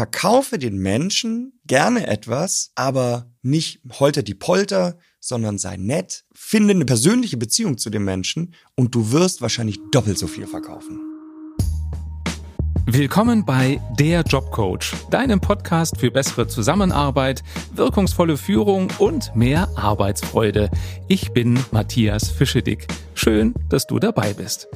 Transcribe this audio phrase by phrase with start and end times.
[0.00, 6.86] verkaufe den Menschen gerne etwas, aber nicht holter die Polter, sondern sei nett, finde eine
[6.86, 11.00] persönliche Beziehung zu dem Menschen und du wirst wahrscheinlich doppelt so viel verkaufen.
[12.86, 17.42] Willkommen bei Der Jobcoach, deinem Podcast für bessere Zusammenarbeit,
[17.74, 20.70] wirkungsvolle Führung und mehr Arbeitsfreude.
[21.08, 22.86] Ich bin Matthias Fischedick.
[23.12, 24.66] Schön, dass du dabei bist.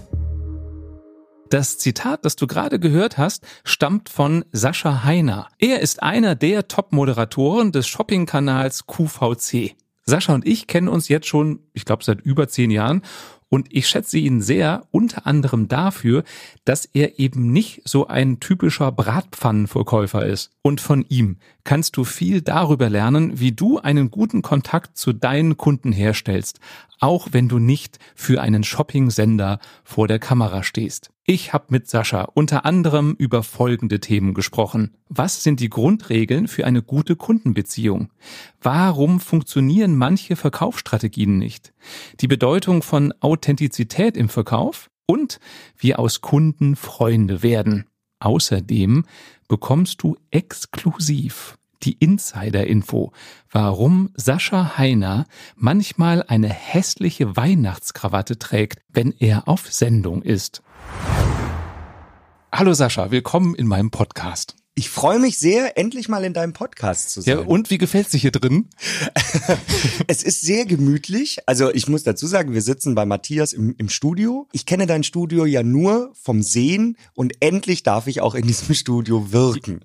[1.55, 5.47] Das Zitat, das du gerade gehört hast, stammt von Sascha Heiner.
[5.61, 9.77] Er ist einer der Top-Moderatoren des Shopping-Kanals QVC.
[10.05, 13.03] Sascha und ich kennen uns jetzt schon, ich glaube, seit über zehn Jahren
[13.51, 16.25] und ich schätze ihn sehr, unter anderem dafür,
[16.65, 20.51] dass er eben nicht so ein typischer Bratpfannenverkäufer ist.
[20.63, 25.57] Und von ihm kannst du viel darüber lernen, wie du einen guten Kontakt zu deinen
[25.57, 26.59] Kunden herstellst,
[26.99, 31.14] auch wenn du nicht für einen Shopping-Sender vor der Kamera stehst.
[31.27, 34.95] Ich habe mit Sascha unter anderem über folgende Themen gesprochen.
[35.09, 38.11] Was sind die Grundregeln für eine gute Kundenbeziehung?
[38.61, 41.73] Warum funktionieren manche Verkaufsstrategien nicht?
[42.21, 45.41] Die Bedeutung von Authentizität im Verkauf und
[45.79, 47.87] wie aus Kunden Freunde werden.
[48.19, 49.07] Außerdem
[49.49, 53.13] bekommst du exklusiv die Insider-Info,
[53.51, 60.63] warum Sascha Heiner manchmal eine hässliche Weihnachtskrawatte trägt, wenn er auf Sendung ist.
[62.53, 64.55] Hallo Sascha, willkommen in meinem Podcast.
[64.77, 67.39] Ich freue mich sehr, endlich mal in deinem Podcast zu sein.
[67.39, 68.71] Ja, und wie gefällt's dich hier drin?
[70.09, 71.39] es ist sehr gemütlich.
[71.47, 74.49] Also ich muss dazu sagen, wir sitzen bei Matthias im, im Studio.
[74.51, 78.75] Ich kenne dein Studio ja nur vom Sehen und endlich darf ich auch in diesem
[78.75, 79.81] Studio wirken.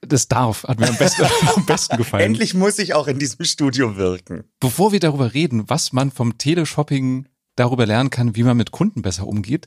[0.00, 2.24] Das darf, hat mir am besten, am besten gefallen.
[2.24, 4.44] Endlich muss ich auch in diesem Studio wirken.
[4.60, 9.02] Bevor wir darüber reden, was man vom Teleshopping darüber lernen kann, wie man mit Kunden
[9.02, 9.66] besser umgeht,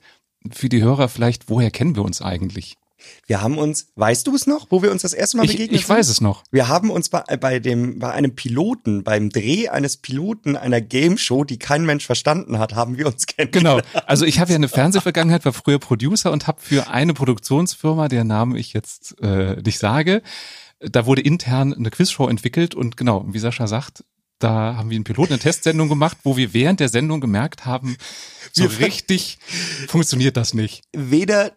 [0.50, 2.78] für die Hörer vielleicht, woher kennen wir uns eigentlich?
[3.26, 5.80] Wir haben uns, weißt du es noch, wo wir uns das erste Mal ich, begegnet
[5.80, 5.94] ich sind?
[5.94, 6.44] Ich weiß es noch.
[6.52, 11.18] Wir haben uns bei, bei dem, bei einem Piloten, beim Dreh eines Piloten einer Game
[11.18, 13.86] Show, die kein Mensch verstanden hat, haben wir uns kennengelernt.
[13.92, 14.04] Genau.
[14.06, 18.24] Also ich habe ja eine Fernsehvergangenheit, war früher Producer und habe für eine Produktionsfirma, der
[18.24, 20.22] Name ich jetzt äh, nicht sage,
[20.80, 24.04] da wurde intern eine Quizshow entwickelt und genau, wie Sascha sagt,
[24.44, 27.98] da haben wir einen Piloten, eine Testsendung gemacht, wo wir während der Sendung gemerkt haben,
[28.52, 29.38] so richtig
[29.88, 30.84] funktioniert das nicht.
[30.94, 31.52] Weder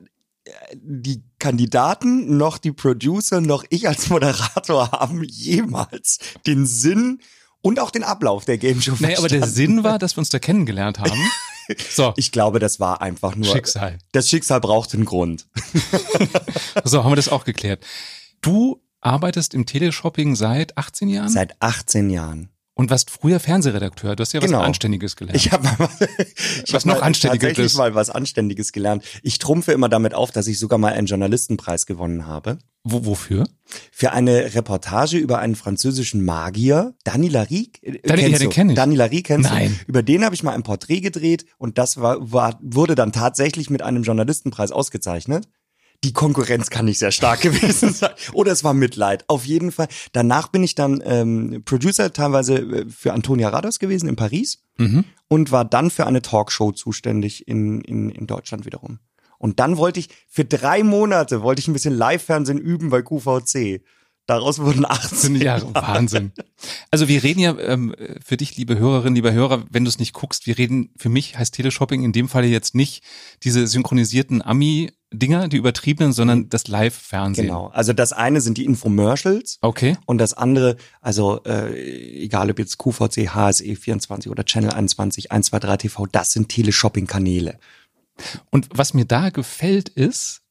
[0.75, 7.21] die Kandidaten noch die Producer noch ich als Moderator haben jemals den Sinn
[7.62, 10.28] und auch den Ablauf der Game Show Naja, aber der Sinn war, dass wir uns
[10.28, 11.19] da kennengelernt haben.
[11.94, 12.12] So.
[12.17, 13.97] Ich glaube, das war einfach nur Schicksal.
[14.12, 15.47] Das Schicksal braucht einen Grund.
[16.84, 17.83] so, haben wir das auch geklärt.
[18.43, 21.31] Du arbeitest im Teleshopping seit 18 Jahren?
[21.31, 22.50] Seit 18 Jahren.
[22.77, 24.17] Und warst früher Fernsehredakteur.
[24.17, 24.61] Du hast ja was genau.
[24.61, 25.37] Anständiges gelernt.
[25.37, 25.89] Ich habe mal,
[26.65, 29.05] ich was hab noch Anständiges tatsächlich mal was Anständiges gelernt.
[29.23, 32.59] Ich trumpfe immer damit auf, dass ich sogar mal einen Journalistenpreis gewonnen habe.
[32.83, 33.45] Wo, wofür?
[33.93, 37.71] Für eine Reportage über einen französischen Magier, Dani Larry.
[37.81, 38.77] Äh, Dani, kennst ja, den kenn ich.
[38.77, 39.79] Dani Larry kennst Nein.
[39.79, 39.91] du?
[39.91, 43.71] Über den habe ich mal ein Porträt gedreht und das war, war, wurde dann tatsächlich
[43.71, 45.49] mit einem Journalistenpreis ausgezeichnet
[46.03, 48.10] die Konkurrenz kann nicht sehr stark gewesen sein.
[48.32, 49.25] Oder es war Mitleid.
[49.28, 49.88] Auf jeden Fall.
[50.12, 55.05] Danach bin ich dann ähm, Producer teilweise äh, für Antonia Rados gewesen in Paris mhm.
[55.28, 58.99] und war dann für eine Talkshow zuständig in, in, in Deutschland wiederum.
[59.38, 63.82] Und dann wollte ich, für drei Monate wollte ich ein bisschen Live-Fernsehen üben bei QVC.
[64.26, 65.75] Daraus wurden 18 Jahre.
[65.75, 66.32] Wahnsinn.
[66.91, 67.94] Also wir reden ja ähm,
[68.25, 71.37] für dich, liebe Hörerinnen, lieber Hörer, wenn du es nicht guckst, wir reden, für mich
[71.38, 73.05] heißt Teleshopping in dem Fall jetzt nicht
[73.43, 77.47] diese synchronisierten Ami Dinger, die übertriebenen, sondern das Live-Fernsehen.
[77.47, 77.69] Genau.
[77.69, 79.58] Also das eine sind die Infomercials.
[79.60, 79.97] Okay.
[80.06, 85.91] Und das andere, also äh, egal ob jetzt QVC, HSE 24 oder Channel 21, 123
[85.91, 87.58] TV, das sind Teleshopping-Kanäle.
[88.50, 90.42] Und was mir da gefällt ist,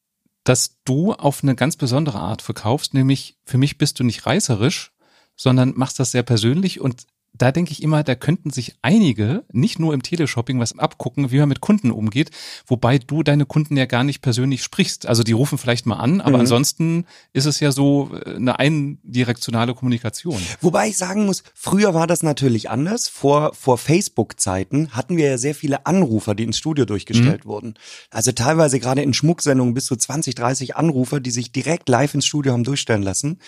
[0.43, 4.91] dass du auf eine ganz besondere Art verkaufst, nämlich für mich bist du nicht reißerisch,
[5.35, 9.79] sondern machst das sehr persönlich und da denke ich immer, da könnten sich einige nicht
[9.79, 12.29] nur im Teleshopping was abgucken, wie man mit Kunden umgeht,
[12.67, 15.07] wobei du deine Kunden ja gar nicht persönlich sprichst.
[15.07, 16.41] Also die rufen vielleicht mal an, aber mhm.
[16.41, 20.39] ansonsten ist es ja so äh, eine eindirektionale Kommunikation.
[20.61, 23.07] Wobei ich sagen muss, früher war das natürlich anders.
[23.07, 27.49] Vor, vor Facebook-Zeiten hatten wir ja sehr viele Anrufer, die ins Studio durchgestellt mhm.
[27.49, 27.73] wurden.
[28.11, 32.27] Also teilweise gerade in Schmucksendungen bis zu 20, 30 Anrufer, die sich direkt live ins
[32.27, 33.39] Studio haben durchstellen lassen,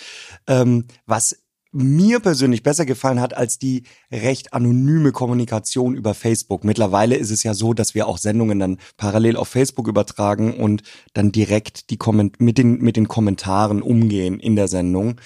[0.48, 1.45] ähm, was
[1.76, 6.64] mir persönlich besser gefallen hat als die recht anonyme Kommunikation über Facebook.
[6.64, 10.84] Mittlerweile ist es ja so, dass wir auch Sendungen dann parallel auf Facebook übertragen und
[11.14, 12.00] dann direkt die
[12.40, 15.20] mit den mit den Kommentaren umgehen in der Sendung,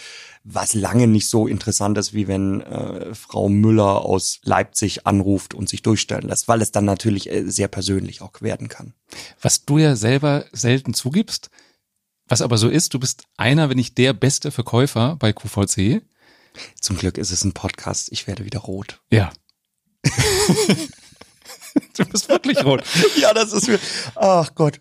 [0.43, 5.69] was lange nicht so interessant ist, wie wenn äh, Frau Müller aus Leipzig anruft und
[5.69, 8.93] sich durchstellen lässt, weil es dann natürlich äh, sehr persönlich auch werden kann.
[9.39, 11.51] Was du ja selber selten zugibst,
[12.27, 16.03] Was aber so ist, du bist einer, wenn nicht der beste Verkäufer bei QVC.
[16.79, 18.09] Zum Glück ist es ein Podcast.
[18.11, 19.01] Ich werde wieder rot.
[19.11, 19.31] Ja.
[21.97, 22.83] du bist wirklich rot.
[23.19, 23.79] ja, das ist mir.
[24.15, 24.79] Ach Gott.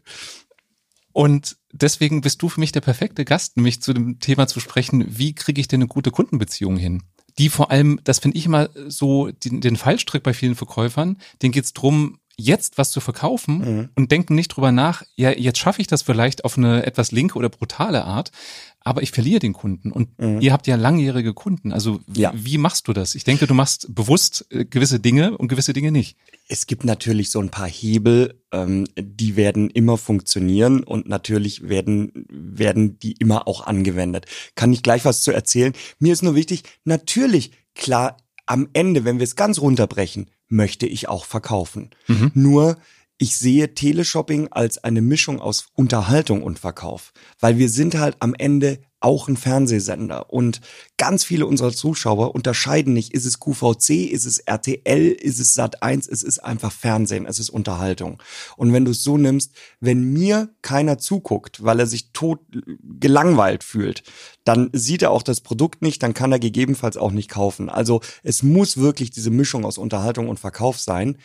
[1.12, 5.04] Und deswegen bist du für mich der perfekte Gast, nämlich zu dem Thema zu sprechen,
[5.18, 7.02] wie kriege ich denn eine gute Kundenbeziehung hin?
[7.38, 11.52] Die vor allem, das finde ich immer so den, den Fallstrick bei vielen Verkäufern, denen
[11.52, 13.88] geht es darum, jetzt was zu verkaufen mhm.
[13.96, 17.36] und denken nicht drüber nach, ja, jetzt schaffe ich das vielleicht auf eine etwas linke
[17.36, 18.30] oder brutale Art,
[18.80, 19.92] aber ich verliere den Kunden.
[19.92, 20.40] Und mhm.
[20.40, 21.72] ihr habt ja langjährige Kunden.
[21.72, 22.32] Also ja.
[22.34, 23.14] wie machst du das?
[23.14, 26.16] Ich denke, du machst bewusst äh, gewisse Dinge und gewisse Dinge nicht.
[26.48, 32.26] Es gibt natürlich so ein paar Hebel, ähm, die werden immer funktionieren und natürlich werden,
[32.30, 34.26] werden die immer auch angewendet.
[34.54, 35.72] Kann ich gleich was zu erzählen?
[35.98, 38.16] Mir ist nur wichtig, natürlich, klar,
[38.46, 41.90] am Ende, wenn wir es ganz runterbrechen, möchte ich auch verkaufen.
[42.06, 42.30] Mhm.
[42.34, 42.78] Nur
[43.18, 48.34] ich sehe Teleshopping als eine Mischung aus Unterhaltung und Verkauf, weil wir sind halt am
[48.34, 50.60] Ende auch ein Fernsehsender und
[50.96, 56.08] ganz viele unserer Zuschauer unterscheiden nicht, ist es QVC, ist es RTL, ist es Sat1,
[56.10, 58.20] es ist einfach Fernsehen, es ist Unterhaltung.
[58.56, 62.40] Und wenn du es so nimmst, wenn mir keiner zuguckt, weil er sich tot
[62.82, 64.02] gelangweilt fühlt,
[64.44, 67.68] dann sieht er auch das Produkt nicht, dann kann er gegebenenfalls auch nicht kaufen.
[67.68, 71.18] Also es muss wirklich diese Mischung aus Unterhaltung und Verkauf sein.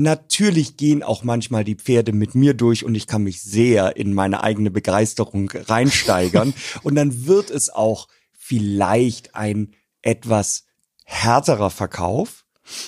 [0.00, 4.14] Natürlich gehen auch manchmal die Pferde mit mir durch und ich kann mich sehr in
[4.14, 6.54] meine eigene Begeisterung reinsteigern.
[6.84, 10.66] und dann wird es auch vielleicht ein etwas
[11.04, 12.44] härterer Verkauf.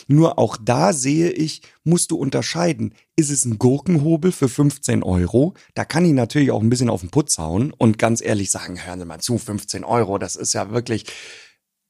[0.06, 2.94] Nur auch da sehe ich, musst du unterscheiden.
[3.16, 5.54] Ist es ein Gurkenhobel für 15 Euro?
[5.74, 8.86] Da kann ich natürlich auch ein bisschen auf den Putz hauen und ganz ehrlich sagen,
[8.86, 11.06] hören Sie mal zu, 15 Euro, das ist ja wirklich.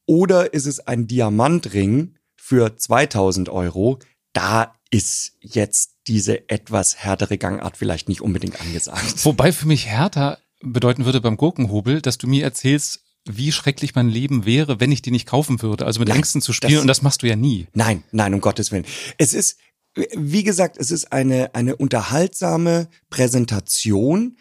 [0.07, 3.99] Oder ist es ein Diamantring für 2000 Euro?
[4.33, 9.25] Da ist jetzt diese etwas härtere Gangart vielleicht nicht unbedingt angesagt.
[9.25, 14.09] Wobei für mich härter bedeuten würde beim Gurkenhobel, dass du mir erzählst, wie schrecklich mein
[14.09, 15.87] Leben wäre, wenn ich die nicht kaufen würde.
[15.87, 17.69] Also mit nein, Ängsten zu spielen das, und das machst du ja nie.
[17.75, 18.87] Nein, nein, um Gottes Willen.
[19.19, 19.59] Es ist,
[19.95, 24.37] wie gesagt, es ist eine, eine unterhaltsame Präsentation,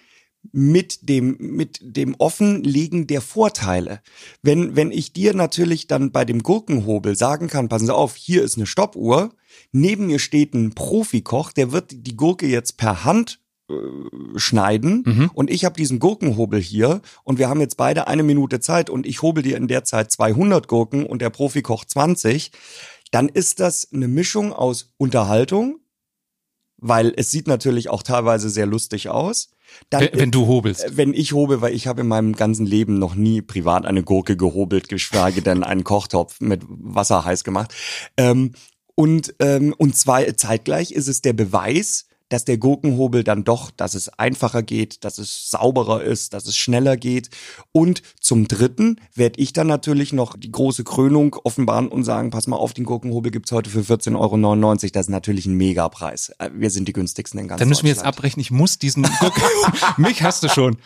[0.52, 4.02] mit dem, mit dem Offenlegen der Vorteile.
[4.42, 8.44] Wenn, wenn ich dir natürlich dann bei dem Gurkenhobel sagen kann, passen Sie auf, hier
[8.44, 9.32] ist eine Stoppuhr,
[9.72, 13.74] neben mir steht ein Profikoch, der wird die Gurke jetzt per Hand äh,
[14.38, 15.32] schneiden mhm.
[15.34, 19.06] und ich habe diesen Gurkenhobel hier und wir haben jetzt beide eine Minute Zeit und
[19.06, 22.52] ich hobel dir in der Zeit 200 Gurken und der Profikoch 20,
[23.12, 25.80] dann ist das eine Mischung aus Unterhaltung,
[26.78, 29.52] weil es sieht natürlich auch teilweise sehr lustig aus.
[29.90, 30.84] Dann, wenn, wenn, du hobelst.
[30.84, 34.04] Äh, wenn ich hobel, weil ich habe in meinem ganzen Leben noch nie privat eine
[34.04, 37.74] Gurke gehobelt, geschweige denn einen Kochtopf mit Wasser heiß gemacht.
[38.18, 38.54] Ähm,
[38.96, 43.96] und, ähm, und zwei, zeitgleich ist es der Beweis, dass der Gurkenhobel dann doch, dass
[43.96, 47.30] es einfacher geht, dass es sauberer ist, dass es schneller geht.
[47.72, 52.48] Und zum Dritten werde ich dann natürlich noch die große Krönung offenbaren und sagen, pass
[52.48, 54.92] mal auf, den Gurkenhobel gibt's heute für 14,99 Euro.
[54.94, 56.30] Das ist natürlich ein Megapreis.
[56.40, 58.40] Äh, wir sind die günstigsten in ganz Dann müssen wir jetzt abbrechen.
[58.40, 59.44] Ich muss diesen Gurken...
[59.98, 60.78] Mich hast du schon.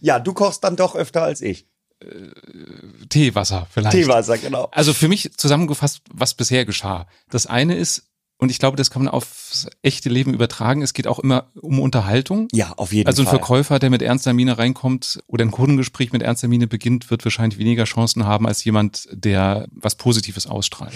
[0.00, 1.66] Ja, du kochst dann doch öfter als ich.
[2.00, 3.96] Äh, Teewasser vielleicht.
[3.96, 4.68] Teewasser, genau.
[4.72, 7.06] Also für mich zusammengefasst, was bisher geschah.
[7.30, 10.82] Das eine ist, und ich glaube, das kann man aufs echte Leben übertragen.
[10.82, 12.48] Es geht auch immer um Unterhaltung.
[12.52, 13.12] Ja, auf jeden Fall.
[13.12, 17.10] Also ein Verkäufer, der mit ernster Miene reinkommt oder ein Kundengespräch mit ernster Miene beginnt,
[17.10, 20.94] wird wahrscheinlich weniger Chancen haben als jemand, der was Positives ausstrahlt.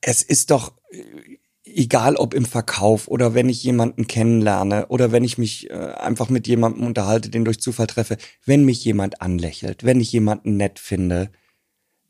[0.00, 0.72] Es ist doch
[1.74, 6.28] egal ob im Verkauf oder wenn ich jemanden kennenlerne oder wenn ich mich äh, einfach
[6.28, 10.78] mit jemandem unterhalte, den durch Zufall treffe, wenn mich jemand anlächelt, wenn ich jemanden nett
[10.78, 11.30] finde,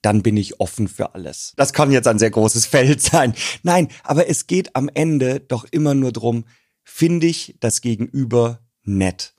[0.03, 1.55] dann bin ich offen für alles.
[1.57, 3.35] Das kann jetzt ein sehr großes Feld sein.
[3.63, 6.45] Nein, aber es geht am Ende doch immer nur drum,
[6.85, 9.35] finde ich das Gegenüber nett.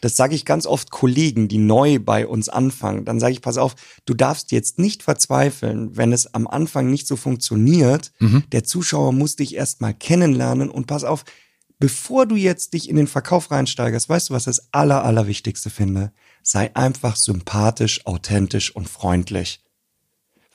[0.00, 3.04] Das sage ich ganz oft Kollegen, die neu bei uns anfangen.
[3.04, 7.06] Dann sage ich, pass auf, du darfst jetzt nicht verzweifeln, wenn es am Anfang nicht
[7.06, 8.10] so funktioniert.
[8.18, 8.42] Mhm.
[8.50, 11.24] Der Zuschauer muss dich erstmal kennenlernen und pass auf,
[11.78, 16.10] bevor du jetzt dich in den Verkauf reinsteigerst, weißt du, was das aller, allerwichtigste finde?
[16.42, 19.60] Sei einfach sympathisch, authentisch und freundlich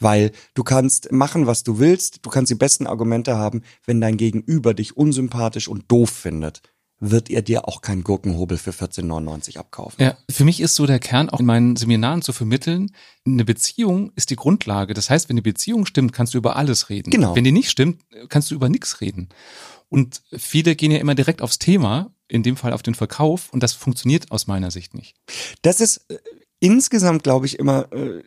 [0.04, 4.18] weil du kannst machen, was du willst, du kannst die besten Argumente haben, wenn dein
[4.18, 6.62] Gegenüber dich unsympathisch und doof findet
[7.06, 10.02] wird er dir auch keinen Gurkenhobel für 14,99 abkaufen.
[10.02, 12.94] Ja, für mich ist so der Kern auch in meinen Seminaren zu vermitteln,
[13.26, 14.94] eine Beziehung ist die Grundlage.
[14.94, 17.10] Das heißt, wenn eine Beziehung stimmt, kannst du über alles reden.
[17.10, 17.36] Genau.
[17.36, 19.28] Wenn die nicht stimmt, kannst du über nichts reden.
[19.90, 23.62] Und viele gehen ja immer direkt aufs Thema, in dem Fall auf den Verkauf, und
[23.62, 25.18] das funktioniert aus meiner Sicht nicht.
[25.62, 26.18] Das ist äh,
[26.60, 28.24] insgesamt, glaube ich, immer äh,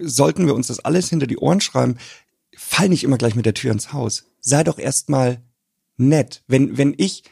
[0.00, 1.96] sollten wir uns das alles hinter die Ohren schreiben,
[2.56, 4.24] fall nicht immer gleich mit der Tür ins Haus.
[4.40, 5.42] Sei doch erstmal
[5.96, 6.42] nett.
[6.46, 7.24] Wenn, wenn ich,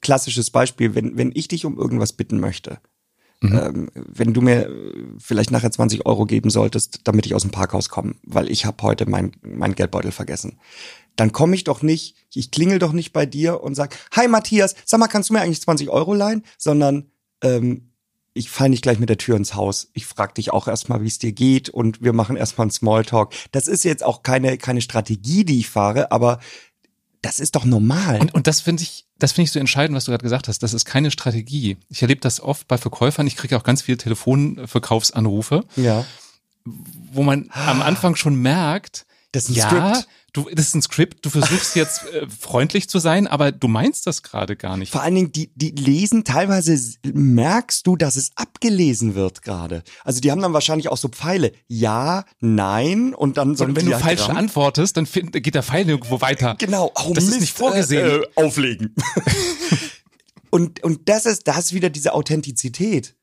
[0.00, 2.80] klassisches Beispiel, wenn, wenn ich dich um irgendwas bitten möchte,
[3.40, 3.58] Mhm.
[3.62, 4.70] Ähm, wenn du mir
[5.18, 8.82] vielleicht nachher 20 Euro geben solltest, damit ich aus dem Parkhaus komme, weil ich habe
[8.82, 10.58] heute mein, mein Geldbeutel vergessen.
[11.16, 14.74] Dann komme ich doch nicht, ich klingel doch nicht bei dir und sag, hi Matthias,
[14.84, 16.44] sag mal, kannst du mir eigentlich 20 Euro leihen?
[16.56, 17.10] Sondern
[17.42, 17.90] ähm,
[18.36, 19.88] ich fall nicht gleich mit der Tür ins Haus.
[19.92, 23.32] Ich frag dich auch erstmal, wie es dir geht und wir machen erstmal einen Smalltalk.
[23.52, 26.38] Das ist jetzt auch keine, keine Strategie, die ich fahre, aber
[27.22, 28.20] das ist doch normal.
[28.20, 30.62] Und, und das finde ich, das finde ich so entscheidend, was du gerade gesagt hast.
[30.62, 31.78] Das ist keine Strategie.
[31.88, 33.26] Ich erlebe das oft bei Verkäufern.
[33.26, 35.64] Ich kriege auch ganz viele Telefonverkaufsanrufe.
[35.76, 36.04] Ja.
[36.64, 40.08] Wo man am Anfang schon merkt, das ist ein ja, Skript.
[40.36, 44.06] Du, das ist ein Skript, du versuchst jetzt äh, freundlich zu sein, aber du meinst
[44.06, 44.92] das gerade gar nicht.
[44.92, 46.78] Vor allen Dingen, die, die lesen, teilweise
[47.10, 49.82] merkst du, dass es abgelesen wird gerade.
[50.04, 51.52] Also die haben dann wahrscheinlich auch so Pfeile.
[51.68, 55.88] Ja, nein und dann so Und wenn du falsch antwortest, dann find, geht der Pfeil
[55.88, 56.56] irgendwo weiter.
[56.58, 58.06] Genau, oh, das Mist, ist nicht vorgesehen.
[58.06, 58.94] Äh, äh, auflegen.
[60.50, 63.16] und, und das ist, das ist wieder diese Authentizität.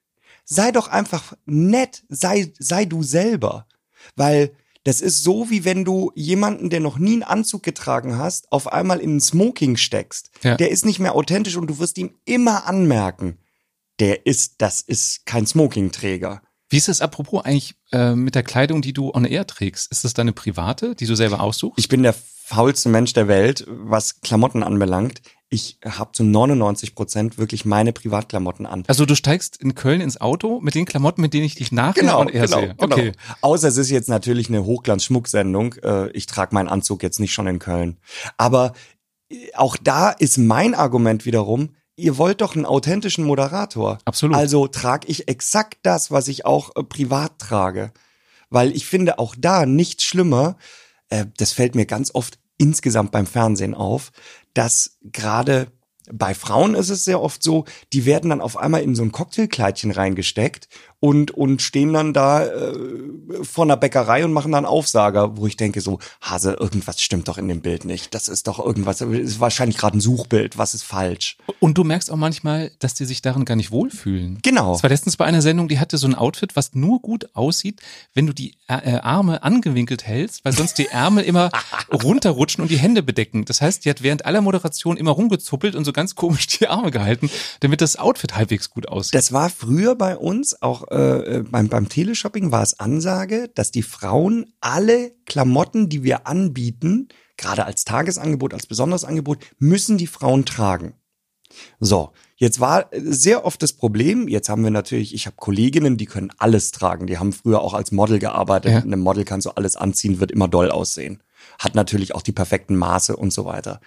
[0.46, 3.68] Sei doch einfach nett, sei, sei du selber.
[4.16, 8.52] Weil das ist so, wie wenn du jemanden, der noch nie einen Anzug getragen hast,
[8.52, 10.32] auf einmal in ein Smoking steckst.
[10.44, 10.56] Ja.
[10.56, 13.38] Der ist nicht mehr authentisch und du wirst ihm immer anmerken,
[14.00, 16.42] der ist, das ist kein Smoking-Träger.
[16.70, 19.92] Wie ist es apropos eigentlich äh, mit der Kleidung, die du on air trägst?
[19.92, 21.78] Ist das deine private, die du selber aussuchst?
[21.78, 25.22] Ich bin der faulste Mensch der Welt, was Klamotten anbelangt
[25.54, 28.84] ich habe zu 99 Prozent wirklich meine Privatklamotten an.
[28.88, 32.02] Also du steigst in Köln ins Auto mit den Klamotten, mit denen ich dich nachher
[32.02, 32.76] genau, und er genau, sehe.
[32.76, 32.96] Genau.
[32.96, 33.12] Okay.
[33.42, 35.76] Außer es ist jetzt natürlich eine Hochglanz-Schmucksendung.
[35.84, 37.98] Äh, ich trage meinen Anzug jetzt nicht schon in Köln.
[38.38, 38.74] Aber
[39.30, 44.00] äh, auch da ist mein Argument wiederum, ihr wollt doch einen authentischen Moderator.
[44.06, 44.36] Absolut.
[44.36, 47.92] Also trage ich exakt das, was ich auch äh, privat trage.
[48.50, 50.58] Weil ich finde auch da nichts schlimmer.
[51.38, 54.12] Das fällt mir ganz oft insgesamt beim Fernsehen auf,
[54.54, 55.68] dass gerade
[56.12, 59.12] bei Frauen ist es sehr oft so, die werden dann auf einmal in so ein
[59.12, 60.68] Cocktailkleidchen reingesteckt
[61.04, 62.74] und, und stehen dann da äh,
[63.42, 67.38] vor einer Bäckerei und machen dann Aufsager, wo ich denke so, Hase, irgendwas stimmt doch
[67.38, 68.16] in dem Bild nicht.
[68.16, 71.36] Das ist doch irgendwas, das ist wahrscheinlich gerade ein Suchbild, was ist falsch.
[71.60, 74.40] Und du merkst auch manchmal, dass die sich darin gar nicht wohlfühlen.
[74.44, 74.72] Genau.
[74.72, 77.82] Das war letztens bei einer Sendung, die hatte so ein Outfit, was nur gut aussieht,
[78.14, 81.52] wenn du die äh, Arme angewinkelt hältst, weil sonst die Ärmel immer
[81.92, 83.44] runterrutschen und die Hände bedecken.
[83.44, 86.92] Das heißt, die hat während aller Moderation immer rumgezuppelt und so ganz komisch die Arme
[86.92, 87.30] gehalten,
[87.60, 89.16] damit das Outfit halbwegs gut aussieht.
[89.16, 93.72] Das war früher bei uns auch äh, äh, beim, beim Teleshopping war es Ansage, dass
[93.72, 100.08] die Frauen alle Klamotten, die wir anbieten, gerade als Tagesangebot, als besonderes Angebot, müssen die
[100.08, 100.94] Frauen tragen.
[101.80, 106.06] So, jetzt war sehr oft das Problem, jetzt haben wir natürlich, ich habe Kolleginnen, die
[106.06, 108.72] können alles tragen, die haben früher auch als Model gearbeitet.
[108.72, 108.80] Ja.
[108.80, 111.22] Eine Model kann so alles anziehen, wird immer doll aussehen.
[111.60, 113.82] Hat natürlich auch die perfekten Maße und so weiter.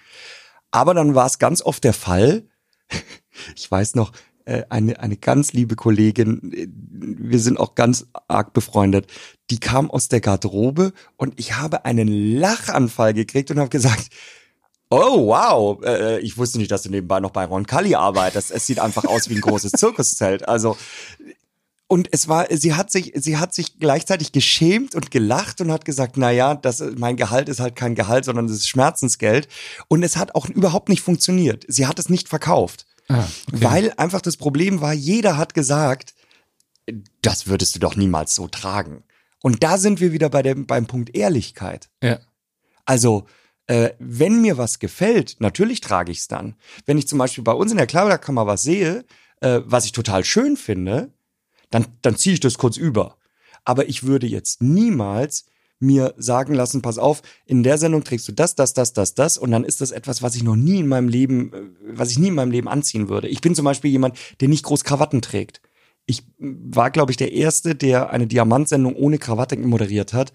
[0.71, 2.47] Aber dann war es ganz oft der Fall,
[3.55, 4.11] ich weiß noch,
[4.69, 9.07] eine, eine ganz liebe Kollegin, äh, wir sind auch ganz arg befreundet,
[9.49, 14.09] die kam aus der Garderobe und ich habe einen Lachanfall gekriegt und habe gesagt,
[14.89, 15.83] Oh, wow.
[15.83, 18.51] Äh, ich wusste nicht, dass du nebenbei noch bei Ron Cully arbeitest.
[18.51, 20.47] Es sieht einfach aus wie ein großes Zirkuszelt.
[20.47, 20.77] Also,
[21.87, 25.85] und es war, sie hat sich, sie hat sich gleichzeitig geschämt und gelacht und hat
[25.85, 29.47] gesagt, na ja, das, mein Gehalt ist halt kein Gehalt, sondern es ist Schmerzensgeld.
[29.87, 31.65] Und es hat auch überhaupt nicht funktioniert.
[31.67, 32.86] Sie hat es nicht verkauft.
[33.07, 33.63] Ah, okay.
[33.63, 36.13] Weil einfach das Problem war, jeder hat gesagt,
[37.21, 39.03] das würdest du doch niemals so tragen.
[39.41, 41.89] Und da sind wir wieder bei dem, beim Punkt Ehrlichkeit.
[42.01, 42.19] Ja.
[42.85, 43.27] Also,
[43.67, 46.55] äh, wenn mir was gefällt, natürlich trage ich es dann.
[46.85, 49.05] Wenn ich zum Beispiel bei uns in der Kleiderkammer was sehe,
[49.41, 51.13] äh, was ich total schön finde,
[51.69, 53.17] dann, dann ziehe ich das kurz über.
[53.65, 55.45] Aber ich würde jetzt niemals
[55.79, 59.37] mir sagen lassen, pass auf, in der Sendung trägst du das, das, das, das, das
[59.37, 61.61] und dann ist das etwas, was ich noch nie in meinem Leben, äh,
[61.93, 63.27] was ich nie in meinem Leben anziehen würde.
[63.27, 65.61] Ich bin zum Beispiel jemand, der nicht groß Krawatten trägt.
[66.05, 70.31] Ich war, glaube ich, der Erste, der eine Diamantsendung ohne Krawatte moderiert hat.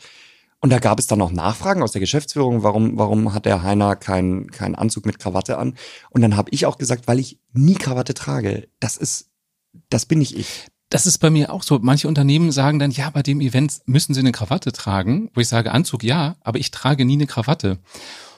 [0.60, 3.96] Und da gab es dann auch Nachfragen aus der Geschäftsführung, warum, warum hat der Heiner
[3.96, 5.74] keinen keinen Anzug mit Krawatte an?
[6.10, 8.68] Und dann habe ich auch gesagt, weil ich nie Krawatte trage.
[8.78, 9.30] Das ist,
[9.90, 10.68] das bin nicht ich.
[10.92, 11.78] Das ist bei mir auch so.
[11.80, 15.48] Manche Unternehmen sagen dann, ja, bei dem Event müssen sie eine Krawatte tragen, wo ich
[15.48, 17.78] sage, Anzug ja, aber ich trage nie eine Krawatte.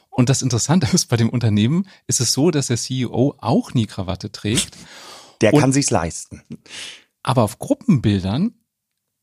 [0.08, 3.86] Und das Interessante ist, bei dem Unternehmen ist es so, dass der CEO auch nie
[3.86, 4.76] Krawatte trägt.
[5.40, 6.42] Der kann sich's leisten.
[7.24, 8.54] Aber auf Gruppenbildern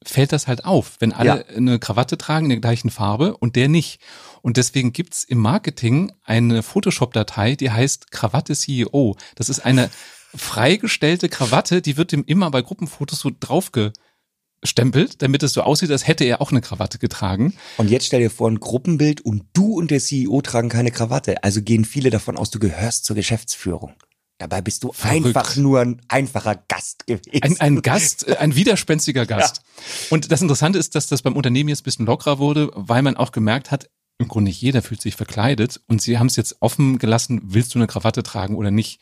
[0.04, 1.56] fällt das halt auf, wenn alle ja.
[1.56, 4.02] eine Krawatte tragen in der gleichen Farbe und der nicht.
[4.42, 9.16] Und deswegen gibt's im Marketing eine Photoshop-Datei, die heißt Krawatte CEO.
[9.36, 9.90] Das ist eine
[10.36, 16.08] freigestellte Krawatte, die wird ihm immer bei Gruppenfotos so draufgestempelt, damit es so aussieht, als
[16.08, 17.56] hätte er auch eine Krawatte getragen.
[17.78, 21.44] Und jetzt stell dir vor, ein Gruppenbild und du und der CEO tragen keine Krawatte.
[21.44, 23.94] Also gehen viele davon aus, du gehörst zur Geschäftsführung.
[24.42, 25.28] Dabei bist du Verrückt.
[25.28, 27.44] einfach nur ein einfacher Gast gewesen.
[27.44, 29.62] Ein, ein Gast, äh, ein widerspenstiger Gast.
[30.10, 33.18] Und das Interessante ist, dass das beim Unternehmen jetzt ein bisschen lockerer wurde, weil man
[33.18, 36.58] auch gemerkt hat, im Grunde nicht jeder fühlt sich verkleidet und sie haben es jetzt
[36.60, 39.00] offen gelassen, willst du eine Krawatte tragen oder nicht.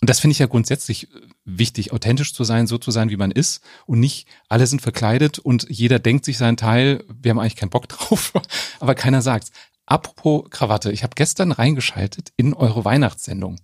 [0.00, 3.16] Und das finde ich ja grundsätzlich äh, wichtig, authentisch zu sein, so zu sein, wie
[3.16, 7.38] man ist und nicht alle sind verkleidet und jeder denkt sich seinen Teil, wir haben
[7.38, 8.32] eigentlich keinen Bock drauf,
[8.80, 9.50] aber keiner sagt's.
[9.86, 13.56] Apropos Krawatte, ich habe gestern reingeschaltet in eure Weihnachtssendung.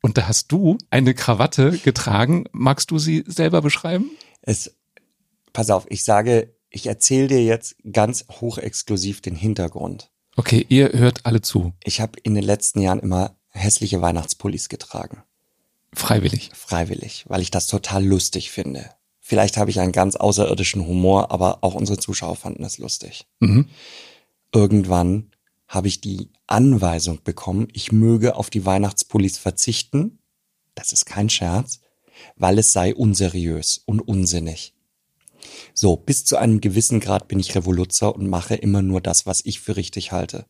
[0.00, 2.44] Und da hast du eine Krawatte getragen.
[2.52, 4.08] Magst du sie selber beschreiben?
[4.42, 4.76] Es,
[5.52, 10.12] pass auf, ich sage, ich erzähle dir jetzt ganz hochexklusiv den Hintergrund.
[10.36, 11.72] Okay, ihr hört alle zu.
[11.82, 15.22] Ich habe in den letzten Jahren immer hässliche Weihnachtspullis getragen.
[15.92, 16.50] Freiwillig.
[16.54, 18.90] Freiwillig, weil ich das total lustig finde.
[19.20, 23.26] Vielleicht habe ich einen ganz außerirdischen Humor, aber auch unsere Zuschauer fanden es lustig.
[23.40, 23.68] Mhm.
[24.52, 25.32] Irgendwann
[25.66, 30.18] habe ich die Anweisung bekommen, ich möge auf die Weihnachtspullis verzichten.
[30.74, 31.80] Das ist kein Scherz,
[32.36, 34.74] weil es sei unseriös und unsinnig.
[35.74, 39.44] So, bis zu einem gewissen Grad bin ich Revoluzer und mache immer nur das, was
[39.44, 40.46] ich für richtig halte.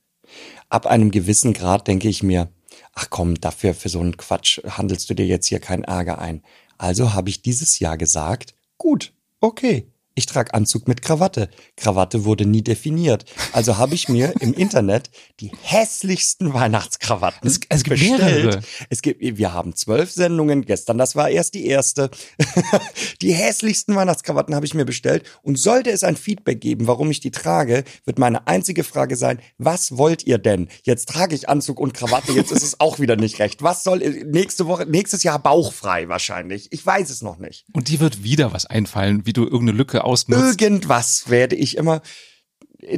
[0.68, 2.52] Ab einem gewissen Grad denke ich mir,
[2.96, 6.42] ach komm, dafür, für so einen Quatsch handelst du dir jetzt hier keinen Ärger ein.
[6.78, 11.48] Also habe ich dieses Jahr gesagt, gut, okay, ich trage Anzug mit Krawatte.
[11.76, 13.24] Krawatte wurde nie definiert.
[13.52, 18.18] Also habe ich mir im Internet die hässlichsten Weihnachtskrawatten Es- es gibt bestellt.
[18.44, 18.60] mehrere.
[18.90, 20.62] Es gibt, wir haben zwölf Sendungen.
[20.64, 22.10] Gestern, das war erst die erste.
[23.22, 25.24] die hässlichsten Weihnachtskrawatten habe ich mir bestellt.
[25.42, 29.38] Und sollte es ein Feedback geben, warum ich die trage, wird meine einzige Frage sein,
[29.58, 30.68] was wollt ihr denn?
[30.82, 33.62] Jetzt trage ich Anzug und Krawatte, jetzt ist es auch wieder nicht recht.
[33.62, 36.68] Was soll, nächste Woche, nächstes Jahr bauchfrei wahrscheinlich.
[36.72, 37.66] Ich weiß es noch nicht.
[37.72, 40.60] Und dir wird wieder was einfallen, wie du irgendeine Lücke ausnutzt.
[40.62, 42.00] Irgendwas werde ich immer.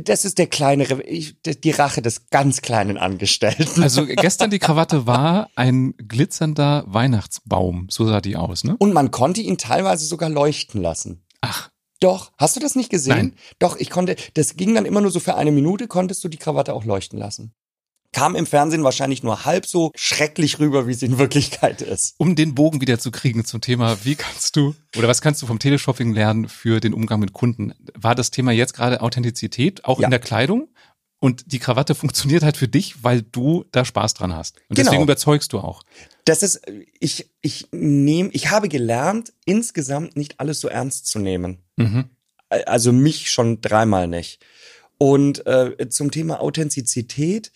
[0.02, 3.82] Das ist der kleinere, die Rache des ganz kleinen Angestellten.
[3.82, 7.86] Also gestern die Krawatte war ein glitzernder Weihnachtsbaum.
[7.88, 8.76] So sah die aus, ne?
[8.78, 11.24] Und man konnte ihn teilweise sogar leuchten lassen.
[11.40, 13.16] Ach, Doch, hast du das nicht gesehen?
[13.16, 13.34] Nein.
[13.58, 16.36] Doch, ich konnte, das ging dann immer nur so für eine Minute, konntest du die
[16.36, 17.54] Krawatte auch leuchten lassen.
[18.12, 22.14] Kam im Fernsehen wahrscheinlich nur halb so schrecklich rüber, wie es in Wirklichkeit ist.
[22.18, 25.46] um den Bogen wieder zu kriegen zum Thema, wie kannst du oder was kannst du
[25.46, 27.74] vom Teleshopping lernen für den Umgang mit Kunden?
[27.94, 30.06] War das Thema jetzt gerade Authentizität, auch Ja.
[30.06, 30.68] in der Kleidung?
[31.20, 34.56] Und die Krawatte funktioniert halt für dich, weil du da Spaß dran hast.
[34.68, 34.84] Und Genau.
[34.90, 35.82] deswegen überzeugst du auch.
[36.24, 36.60] Das ist,
[37.00, 41.58] ich, ich nehme, ich habe gelernt, insgesamt nicht alles so ernst zu nehmen.
[41.76, 42.04] Mhm.
[42.48, 44.40] also mich schon dreimal nicht.
[44.96, 47.52] Und äh, zum Thema Authentizität,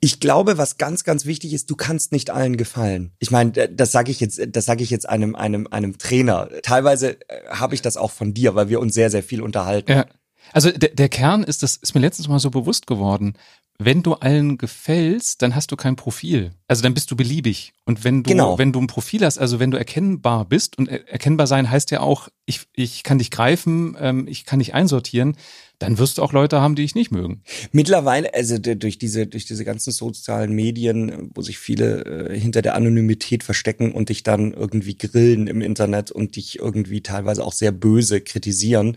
[0.00, 3.12] ich glaube, was ganz, ganz wichtig ist, du kannst nicht allen gefallen.
[3.18, 6.48] Ich meine, das sage ich jetzt, das sage ich jetzt einem, einem, einem Trainer.
[6.62, 9.90] Teilweise äh, habe ich das auch von dir, weil wir uns sehr, sehr viel unterhalten.
[9.92, 10.06] Ja.
[10.52, 13.34] Also der, der Kern ist, das ist mir letztens mal so bewusst geworden.
[13.78, 16.52] Wenn du allen gefällst, dann hast du kein Profil.
[16.68, 17.74] Also dann bist du beliebig.
[17.84, 18.56] Und wenn du, Genau.
[18.56, 21.90] wenn du ein Profil hast, also wenn du erkennbar bist, und er- erkennbar sein heißt
[21.90, 25.36] ja auch, ich, ich kann dich greifen, ähm, ich kann dich einsortieren,
[25.78, 27.42] dann wirst du auch Leute haben, die dich nicht mögen.
[27.72, 32.74] Mittlerweile, also durch diese, durch diese ganzen sozialen Medien, wo sich viele äh, hinter der
[32.74, 37.72] Anonymität verstecken und dich dann irgendwie grillen im Internet und dich irgendwie teilweise auch sehr
[37.72, 38.96] böse kritisieren,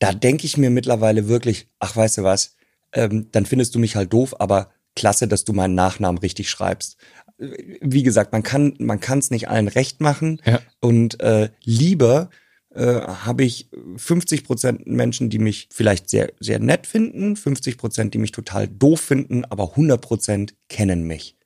[0.00, 2.56] da denke ich mir mittlerweile wirklich, ach weißt du was,
[2.92, 6.96] ähm, dann findest du mich halt doof, aber klasse, dass du meinen Nachnamen richtig schreibst.
[7.38, 10.60] Äh, Wie gesagt, man kann man kann es nicht allen recht machen Ja.
[10.80, 12.30] und äh, lieber
[12.78, 18.14] äh, habe ich 50 Prozent Menschen, die mich vielleicht sehr, sehr nett finden, 50 Prozent,
[18.14, 21.36] die mich total doof finden, aber 100 Prozent kennen mich.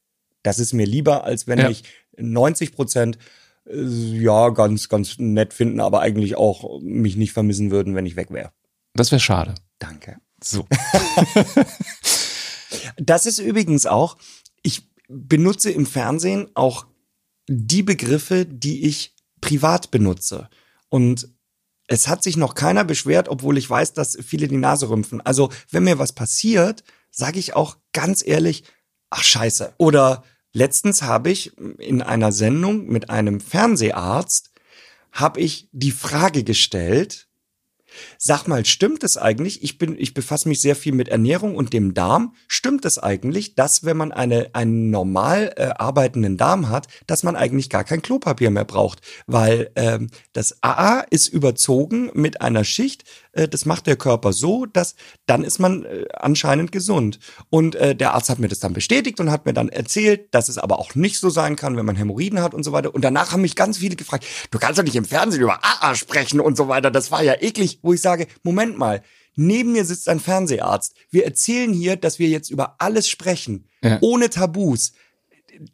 [0.42, 1.68] Das ist mir lieber, als wenn Ja.
[1.68, 1.84] mich
[2.18, 3.16] 90 Prozent
[3.66, 8.16] äh, ja ganz, ganz nett finden, aber eigentlich auch mich nicht vermissen würden, wenn ich
[8.16, 8.52] weg wäre.
[8.94, 9.54] Das wäre schade.
[9.78, 10.18] Danke.
[10.42, 10.66] So.
[12.96, 14.16] Das ist übrigens auch,
[14.62, 16.86] ich benutze im Fernsehen auch
[17.48, 20.48] die Begriffe, die ich privat benutze.
[20.92, 21.30] Und
[21.86, 25.22] es hat sich noch keiner beschwert, obwohl ich weiß, dass viele die Nase rümpfen.
[25.22, 28.64] Also, wenn mir was passiert, sage ich auch ganz ehrlich,
[29.08, 29.72] ach scheiße.
[29.78, 34.50] Oder letztens habe ich in einer Sendung mit einem Fernseharzt,
[35.12, 37.26] habe ich die Frage gestellt,
[38.24, 39.64] Sag mal, stimmt es eigentlich?
[39.64, 42.36] Ich bin, ich befasse mich sehr viel mit Ernährung und dem Darm.
[42.46, 47.34] Stimmt es eigentlich, dass wenn man eine, einen normal äh, arbeitenden Darm hat, dass man
[47.34, 49.00] eigentlich gar kein Klopapier mehr braucht?
[49.26, 53.02] Weil ähm, das AA ist überzogen mit einer Schicht.
[53.32, 54.94] Äh, das macht der Körper so, dass
[55.26, 57.18] dann ist man äh, anscheinend gesund.
[57.50, 60.48] Und äh, der Arzt hat mir das dann bestätigt und hat mir dann erzählt, dass
[60.48, 62.94] es aber auch nicht so sein kann, wenn man Hämorrhoiden hat und so weiter.
[62.94, 65.96] Und danach haben mich ganz viele gefragt, du kannst doch nicht im Fernsehen über AA
[65.96, 66.92] sprechen und so weiter.
[66.92, 68.11] Das war ja eklig, wo ich sage,
[68.42, 69.02] Moment mal,
[69.34, 70.94] neben mir sitzt ein Fernseharzt.
[71.10, 73.98] Wir erzählen hier, dass wir jetzt über alles sprechen, Ja.
[74.00, 74.92] ohne Tabus.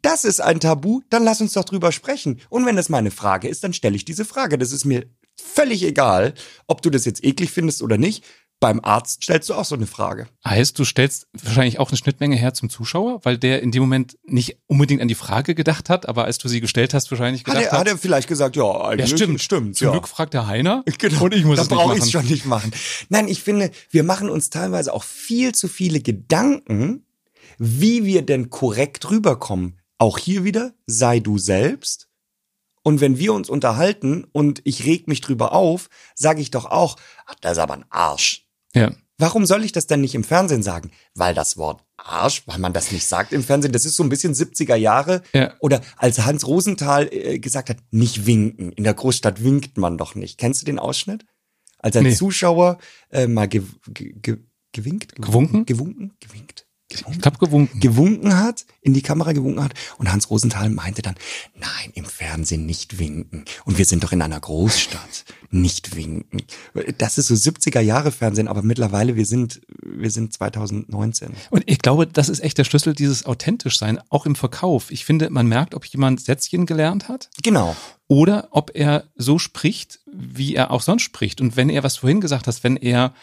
[0.01, 2.41] das ist ein Tabu, dann lass uns doch drüber sprechen.
[2.49, 4.57] Und wenn das meine Frage ist, dann stelle ich diese Frage.
[4.57, 5.05] Das ist mir
[5.41, 6.33] völlig egal,
[6.67, 8.25] ob du das jetzt eklig findest oder nicht.
[8.61, 10.27] Beim Arzt stellst du auch so eine Frage.
[10.45, 14.17] Heißt, du stellst wahrscheinlich auch eine Schnittmenge her zum Zuschauer, weil der in dem Moment
[14.25, 17.65] nicht unbedingt an die Frage gedacht hat, aber als du sie gestellt hast, wahrscheinlich gedacht
[17.65, 17.71] hat.
[17.71, 19.41] Er, hat er vielleicht gesagt, ja, eigentlich ja, stimmt.
[19.41, 19.91] stimmt Zum ja.
[19.91, 21.23] Glück fragt der Heiner genau.
[21.23, 22.07] und ich muss da es nicht brauche ich machen.
[22.07, 22.71] es schon nicht machen.
[23.07, 27.05] Nein, ich finde, wir machen uns teilweise auch viel zu viele Gedanken,
[27.59, 29.79] wie wir denn korrekt rüberkommen.
[29.97, 32.09] Auch hier wieder, sei du selbst.
[32.83, 36.97] Und wenn wir uns unterhalten und ich reg mich drüber auf, sage ich doch auch,
[37.25, 38.48] ach, das ist aber ein Arsch.
[38.79, 38.91] Ja.
[39.17, 40.91] Warum soll ich das denn nicht im Fernsehen sagen?
[41.13, 44.07] Weil das Wort Arsch, weil man das nicht sagt im Fernsehen, das ist so ein
[44.09, 45.21] bisschen 70er Jahre.
[45.33, 45.53] Ja.
[45.59, 48.71] Oder als Hans Rosenthal äh, gesagt hat, nicht winken.
[48.71, 50.37] In der Großstadt winkt man doch nicht.
[50.37, 51.25] Kennst du den Ausschnitt?
[51.79, 52.13] Als ein Nee.
[52.15, 52.77] Zuschauer
[53.09, 53.63] äh, mal ge
[53.93, 54.37] ge ge
[54.71, 55.15] gewinkt?
[55.17, 55.65] Gewunken?
[55.65, 56.13] Gewunken?
[56.21, 56.65] Gewinkt?
[56.91, 57.79] Ich hab gewunken.
[57.79, 59.73] gewunken hat, in die Kamera gewunken hat.
[59.97, 61.15] Und Hans Rosenthal meinte dann,
[61.55, 63.45] nein, im Fernsehen nicht winken.
[63.65, 65.25] Und wir sind doch in einer Großstadt.
[65.51, 66.41] Nicht winken.
[66.97, 71.31] Das ist so 70er Jahre Fernsehen, aber mittlerweile, wir sind, wir sind 2019.
[71.51, 74.91] Und ich glaube, das ist echt der Schlüssel, dieses authentisch sein, auch im Verkauf.
[74.91, 77.75] Ich finde, man merkt, ob jemand Sätzchen gelernt hat Genau.
[78.07, 81.39] oder ob er so spricht, wie er auch sonst spricht.
[81.41, 83.13] Und wenn er, was vorhin gesagt hast, wenn er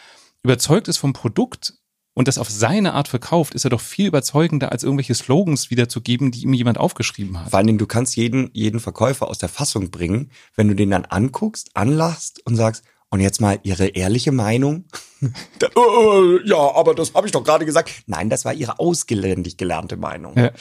[0.43, 1.73] überzeugt ist vom Produkt
[2.17, 6.31] und das auf seine Art verkauft, ist er doch viel überzeugender, als irgendwelche Slogans wiederzugeben,
[6.31, 7.51] die ihm jemand aufgeschrieben hat.
[7.51, 10.89] Vor allen Dingen, du kannst jeden, jeden Verkäufer aus der Fassung bringen, wenn du den
[10.89, 14.85] dann anguckst, anlachst und sagst, und jetzt mal ihre ehrliche Meinung.
[15.59, 17.91] Dann, äh, ja, aber das habe ich doch gerade gesagt.
[18.07, 20.35] Nein, das war ihre ausgeländig gelernte Meinung.
[20.35, 20.51] Ja.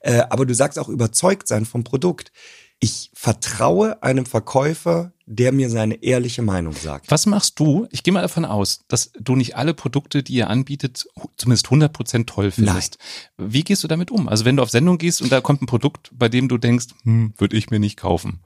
[0.00, 2.30] Äh, aber du sagst auch überzeugt sein vom Produkt.
[2.78, 7.10] Ich vertraue einem Verkäufer, der mir seine ehrliche Meinung sagt.
[7.10, 7.86] Was machst du?
[7.90, 12.26] Ich gehe mal davon aus, dass du nicht alle Produkte, die ihr anbietet, zumindest 100%
[12.26, 12.98] toll findest.
[13.38, 14.28] Wie gehst du damit um?
[14.28, 16.88] Also wenn du auf Sendung gehst und da kommt ein Produkt, bei dem du denkst,
[17.02, 18.40] hm, würde ich mir nicht kaufen.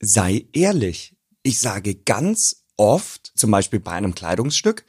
[0.00, 1.16] sei ehrlich.
[1.42, 4.84] Ich sage ganz oft, zum Beispiel bei einem Kleidungsstück,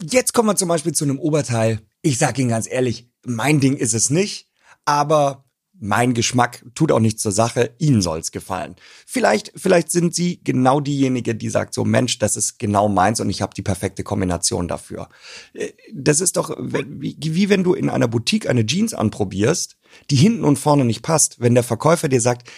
[0.00, 1.80] jetzt kommen wir zum Beispiel zu einem Oberteil.
[2.02, 4.48] Ich sage Ihnen ganz ehrlich, mein Ding ist es nicht,
[4.84, 5.45] aber
[5.78, 8.76] mein Geschmack tut auch nichts zur Sache, Ihnen soll's gefallen.
[9.06, 13.30] Vielleicht, vielleicht sind Sie genau diejenige, die sagt so, Mensch, das ist genau meins und
[13.30, 15.08] ich habe die perfekte Kombination dafür.
[15.52, 19.76] Äh, Das ist doch wie, wie wenn du in einer Boutique eine Jeans anprobierst,
[20.10, 21.40] die hinten und vorne nicht passt.
[21.40, 22.50] Wenn der Verkäufer dir sagt,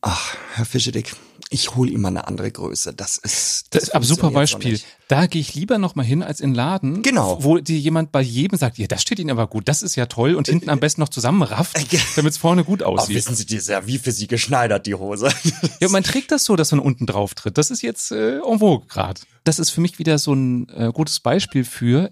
[0.00, 1.14] ach, Herr Fischedick,
[1.50, 2.92] ich hole ihm mal eine andere Größe.
[2.92, 4.80] Das ist Das ist aber super Beispiel.
[5.08, 7.42] Da gehe ich lieber noch mal hin als in den Laden, Genau.
[7.44, 10.06] wo dir jemand bei jedem sagt, ja, das steht Ihnen aber gut, das ist ja
[10.06, 13.14] toll und hinten am besten noch zusammenrafft, Äh, damit es vorne gut Ach, aussieht.
[13.16, 15.28] wissen Sie, die ist ja wie für Sie geschneidert, die Hose.
[15.80, 17.58] Ja, man trägt das so, dass man unten drauf tritt.
[17.58, 19.20] Das ist jetzt äh, en vogue gerade.
[19.44, 22.10] Das ist für mich wieder so ein äh, gutes Beispiel für,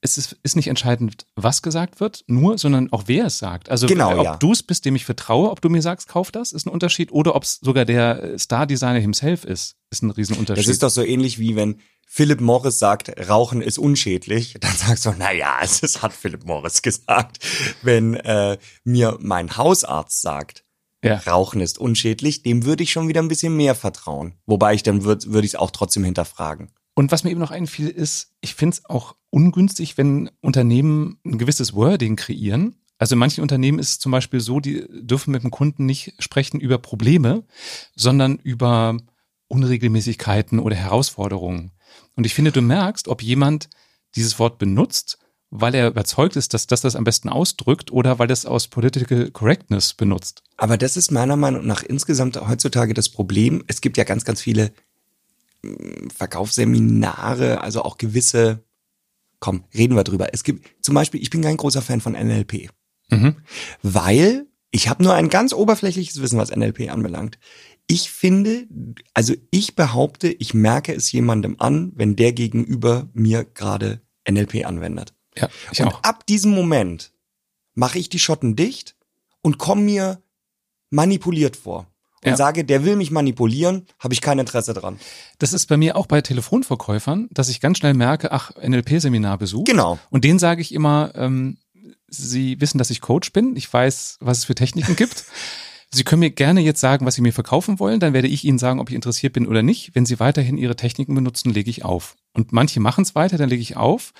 [0.00, 3.70] es ist, ist nicht entscheidend, was gesagt wird, nur, sondern auch wer es sagt.
[3.70, 4.36] Also Genau, ob ja.
[4.36, 7.12] du es bist, dem ich vertraue, ob du mir sagst, kauf das, ist ein Unterschied,
[7.12, 10.64] oder ob es sogar der äh, Star-Designer himself ist, ist ein Riesenunterschied.
[10.64, 15.06] Das ist doch so ähnlich wie wenn Philip Morris sagt, Rauchen ist unschädlich, dann sagst
[15.06, 17.38] du, na ja, es hat Philip Morris gesagt.
[17.82, 20.64] Wenn äh, mir mein Hausarzt sagt,
[21.04, 21.16] ja.
[21.26, 24.34] Rauchen ist unschädlich, dem würde ich schon wieder ein bisschen mehr vertrauen.
[24.46, 26.72] Wobei ich dann würde würde ich es auch trotzdem hinterfragen.
[26.94, 31.36] Und was mir eben noch einfiel, ist, ich finde es auch ungünstig, wenn Unternehmen ein
[31.36, 32.76] gewisses Wording kreieren.
[32.96, 36.14] Also in manchen Unternehmen ist es zum Beispiel so, die dürfen mit dem Kunden nicht
[36.18, 37.44] sprechen über Probleme,
[37.94, 38.96] sondern über
[39.48, 41.72] Unregelmäßigkeiten oder Herausforderungen.
[42.14, 43.68] Und ich finde, du merkst, ob jemand
[44.14, 45.18] dieses Wort benutzt,
[45.50, 49.30] weil er überzeugt ist, dass das das am besten ausdrückt oder weil das aus Political
[49.32, 50.42] Correctness benutzt.
[50.56, 53.62] Aber das ist meiner Meinung nach insgesamt heutzutage das Problem.
[53.66, 54.72] Es gibt ja ganz, ganz viele
[55.60, 58.64] mm, Verkaufsseminare, also auch gewisse,
[59.40, 60.32] komm, reden wir drüber.
[60.32, 62.70] Es gibt zum Beispiel, ich bin kein großer Fan von NLP,
[63.10, 63.36] Mhm.
[63.82, 67.38] weil ich habe nur ein ganz oberflächliches Wissen, was NLP anbelangt.
[67.86, 68.66] Ich finde,
[69.14, 75.14] also ich behaupte, ich merke es jemandem an, wenn der gegenüber mir gerade NLP anwendet.
[75.38, 76.02] Ja, ich und auch.
[76.02, 77.12] ab diesem Moment
[77.74, 78.96] mache ich die Schotten dicht
[79.42, 80.20] und komme mir
[80.90, 81.86] manipuliert vor.
[82.26, 82.36] Und Ja.
[82.36, 84.98] sage, der will mich manipulieren, habe ich kein Interesse dran.
[85.38, 89.66] Das ist bei mir auch bei Telefonverkäufern, dass ich ganz schnell merke, ach, NLP-Seminar besucht.
[89.68, 89.98] Genau.
[90.10, 91.58] Und denen sage ich immer, ähm,
[92.08, 93.56] Sie wissen, dass ich Coach bin.
[93.56, 95.24] Ich weiß, was es für Techniken gibt.
[95.92, 98.00] Sie können mir gerne jetzt sagen, was Sie mir verkaufen wollen.
[98.00, 99.94] Dann werde ich Ihnen sagen, ob ich interessiert bin oder nicht.
[99.94, 102.16] Wenn Sie weiterhin Ihre Techniken benutzen, lege ich auf.
[102.32, 104.12] Und manche machen es weiter, dann lege ich auf.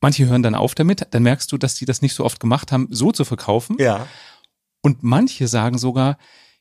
[0.00, 1.06] Manche hören dann auf damit.
[1.10, 3.76] Dann merkst du, dass die das nicht so oft gemacht haben, so zu verkaufen.
[3.78, 4.06] Ja.
[4.82, 6.16] Und manche sagen sogar,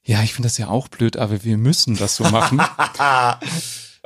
[0.05, 2.61] ja, ich finde das ja auch blöd, aber wir müssen das so machen.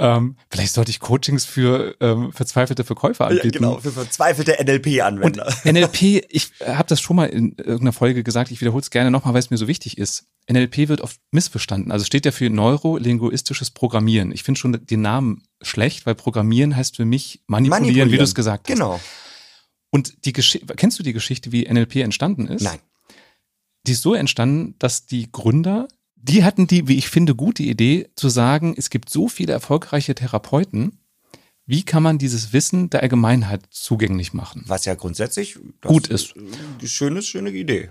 [0.01, 3.47] Ähm, vielleicht sollte ich Coachings für ähm, verzweifelte Verkäufer anbieten.
[3.61, 5.53] Ja, genau, für verzweifelte NLP-Anwender.
[5.65, 9.33] NLP, ich habe das schon mal in irgendeiner Folge gesagt, ich wiederhole es gerne nochmal,
[9.33, 10.27] weil es mir so wichtig ist.
[10.49, 11.91] NLP wird oft missverstanden.
[11.91, 14.31] Also steht ja für neurolinguistisches Programmieren.
[14.31, 18.11] Ich finde schon den Namen schlecht, weil Programmieren heißt für mich manipulieren, manipulieren.
[18.13, 18.73] wie du es gesagt hast.
[18.73, 19.01] Genau.
[19.89, 22.61] Und die Geschichte, kennst du die Geschichte, wie NLP entstanden ist?
[22.61, 22.79] Nein.
[23.89, 28.07] Die ist so entstanden, dass die Gründer, die hatten die, wie ich finde, gute Idee
[28.13, 30.99] zu sagen, es gibt so viele erfolgreiche Therapeuten,
[31.65, 34.63] wie kann man dieses Wissen der Allgemeinheit zugänglich machen?
[34.67, 36.35] Was ja grundsätzlich gut ist.
[36.37, 37.89] Eine schöne, schöne Idee.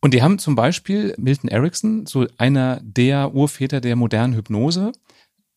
[0.00, 4.92] Und die haben zum Beispiel Milton Erickson, so einer der Urväter der modernen Hypnose,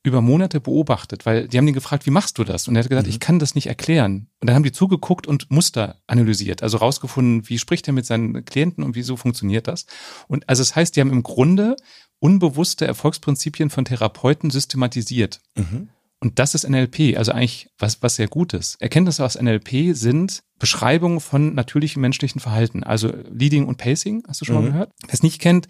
[0.06, 2.68] über Monate beobachtet, weil die haben ihn gefragt, wie machst du das?
[2.68, 3.14] Und er hat gesagt, mhm.
[3.14, 4.28] ich kann das nicht erklären.
[4.40, 8.46] Und dann haben die zugeguckt und Muster analysiert, also rausgefunden, wie spricht er mit seinen
[8.46, 9.86] Klienten und wieso funktioniert das?
[10.28, 11.76] Und also das heißt, die haben im Grunde
[12.20, 15.42] unbewusste Erfolgsprinzipien von Therapeuten systematisiert.
[15.56, 15.90] Mhm.
[16.20, 18.78] Und das ist NLP, also eigentlich was, was sehr Gutes.
[18.80, 24.46] Erkenntnisse aus NLP sind Beschreibungen von natürlichem menschlichen Verhalten, also Leading und Pacing, hast du
[24.46, 24.62] schon mhm.
[24.62, 24.92] mal gehört?
[25.06, 25.68] Wer es nicht kennt,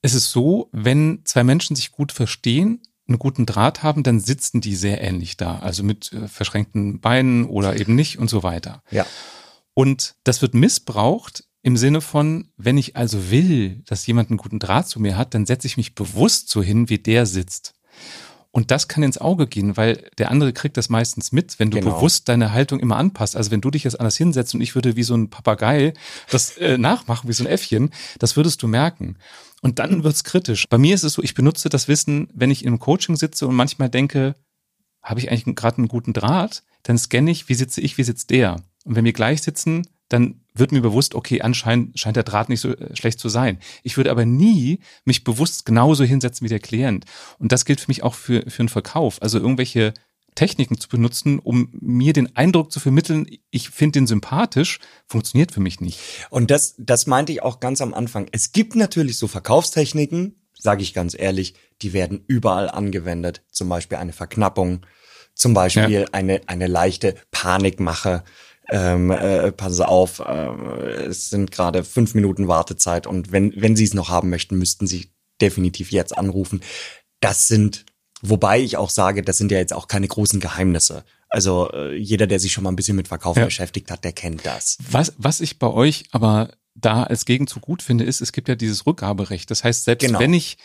[0.00, 4.60] es ist so, wenn zwei Menschen sich gut verstehen, einen guten Draht haben, dann sitzen
[4.60, 8.82] die sehr ähnlich da, also mit äh, verschränkten Beinen oder eben nicht und so weiter.
[8.90, 9.06] Ja.
[9.74, 14.58] Und das wird missbraucht im Sinne von, wenn ich also will, dass jemand einen guten
[14.58, 17.74] Draht zu mir hat, dann setze ich mich bewusst so hin, wie der sitzt.
[18.54, 21.80] Und das kann ins Auge gehen, weil der andere kriegt das meistens mit, wenn du
[21.80, 21.96] genau.
[21.96, 23.36] bewusst deine Haltung immer anpasst.
[23.36, 25.92] Also wenn du dich jetzt anders hinsetzt und ich würde wie so ein Papagei
[26.30, 27.90] das äh, nachmachen, wie so ein Äffchen,
[28.20, 29.16] das würdest du merken.
[29.60, 30.68] Und dann wird's kritisch.
[30.68, 33.56] Bei mir ist es so, ich benutze das Wissen, wenn ich einem Coaching sitze und
[33.56, 34.36] manchmal denke,
[35.02, 36.62] habe ich eigentlich gerade einen guten Draht?
[36.84, 38.62] Dann scanne ich, wie sitze ich, wie sitzt der?
[38.84, 42.60] Und wenn wir gleich sitzen, dann wird mir bewusst, okay, anscheinend scheint der Draht nicht
[42.60, 43.58] so äh, schlecht zu sein.
[43.82, 47.04] Ich würde aber nie mich bewusst genauso hinsetzen wie der Klient.
[47.38, 49.20] Und das gilt für mich auch für, für einen Verkauf.
[49.22, 49.94] Also irgendwelche
[50.34, 55.60] Techniken zu benutzen, um mir den Eindruck zu vermitteln, ich finde den sympathisch, funktioniert für
[55.60, 56.00] mich nicht.
[56.30, 58.26] Und das, das meinte ich auch ganz am Anfang.
[58.32, 63.42] Es gibt natürlich so Verkaufstechniken, sage ich ganz ehrlich, die werden überall angewendet.
[63.50, 64.84] Zum Beispiel eine Verknappung,
[65.34, 66.06] zum Beispiel ja.
[66.12, 68.24] eine, eine leichte Panikmache
[68.70, 73.76] ähm, äh, passen Sie auf, äh, es sind gerade fünf Minuten Wartezeit und wenn, wenn
[73.76, 76.62] Sie es noch haben möchten, müssten Sie definitiv jetzt anrufen.
[77.20, 77.84] Das sind,
[78.22, 81.04] wobei ich auch sage, das sind ja jetzt auch keine großen Geheimnisse.
[81.28, 83.44] Also äh, jeder, der sich schon mal ein bisschen mit Verkaufen ja.
[83.46, 84.78] beschäftigt hat, der kennt das.
[84.90, 88.54] Was, was ich bei euch aber da als Gegenzug gut finde, ist, es gibt ja
[88.54, 89.50] dieses Rückgaberecht.
[89.50, 90.20] Das heißt, selbst genau.
[90.20, 90.58] wenn ich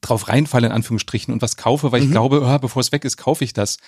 [0.00, 2.06] drauf reinfalle, in Anführungsstrichen, und was kaufe, weil mhm.
[2.06, 3.78] ich glaube, oh, bevor es weg ist, kaufe ich das,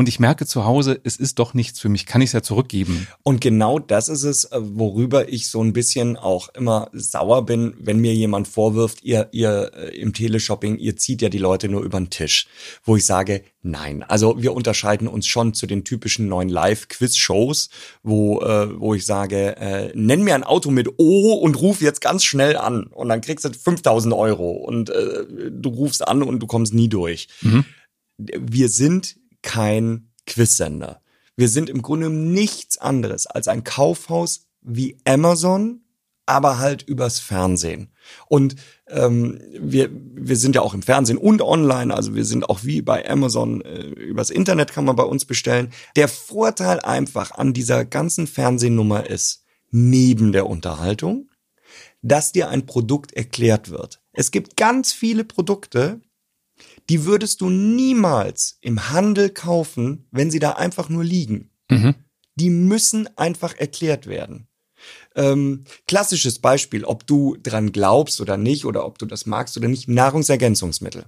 [0.00, 2.40] und ich merke zu Hause, es ist doch nichts für mich, kann ich es ja
[2.40, 3.08] zurückgeben.
[3.24, 7.74] Und genau das ist es, äh, worüber ich so ein bisschen auch immer sauer bin,
[7.80, 11.82] wenn mir jemand vorwirft, ihr, ihr äh, im Teleshopping, ihr zieht ja die Leute nur
[11.82, 12.46] über den Tisch.
[12.84, 14.04] Wo ich sage, nein.
[14.04, 17.68] Also wir unterscheiden uns schon zu den typischen neuen Live-Quiz-Shows,
[18.04, 22.00] wo, äh, wo ich sage, äh, nenn mir ein Auto mit O und ruf jetzt
[22.00, 22.84] ganz schnell an.
[22.84, 26.88] Und dann kriegst du 5000 Euro und äh, du rufst an und du kommst nie
[26.88, 27.26] durch.
[27.42, 27.64] Mhm.
[28.16, 31.00] Wir sind kein Quizsender.
[31.36, 35.82] Wir sind im Grunde nichts anderes als ein Kaufhaus wie Amazon,
[36.26, 37.90] aber halt übers Fernsehen.
[38.26, 38.56] Und
[38.88, 42.82] ähm, wir, wir sind ja auch im Fernsehen und online, also wir sind auch wie
[42.82, 45.72] bei Amazon, äh, übers Internet kann man bei uns bestellen.
[45.96, 51.30] Der Vorteil einfach an dieser ganzen Fernsehnummer ist, neben der Unterhaltung,
[52.02, 54.00] dass dir ein Produkt erklärt wird.
[54.12, 56.00] Es gibt ganz viele Produkte,
[56.88, 61.50] die würdest du niemals im Handel kaufen, wenn sie da einfach nur liegen.
[61.70, 61.94] Mhm.
[62.36, 64.48] Die müssen einfach erklärt werden.
[65.14, 69.68] Ähm, klassisches Beispiel, ob du dran glaubst oder nicht, oder ob du das magst oder
[69.68, 71.06] nicht, Nahrungsergänzungsmittel.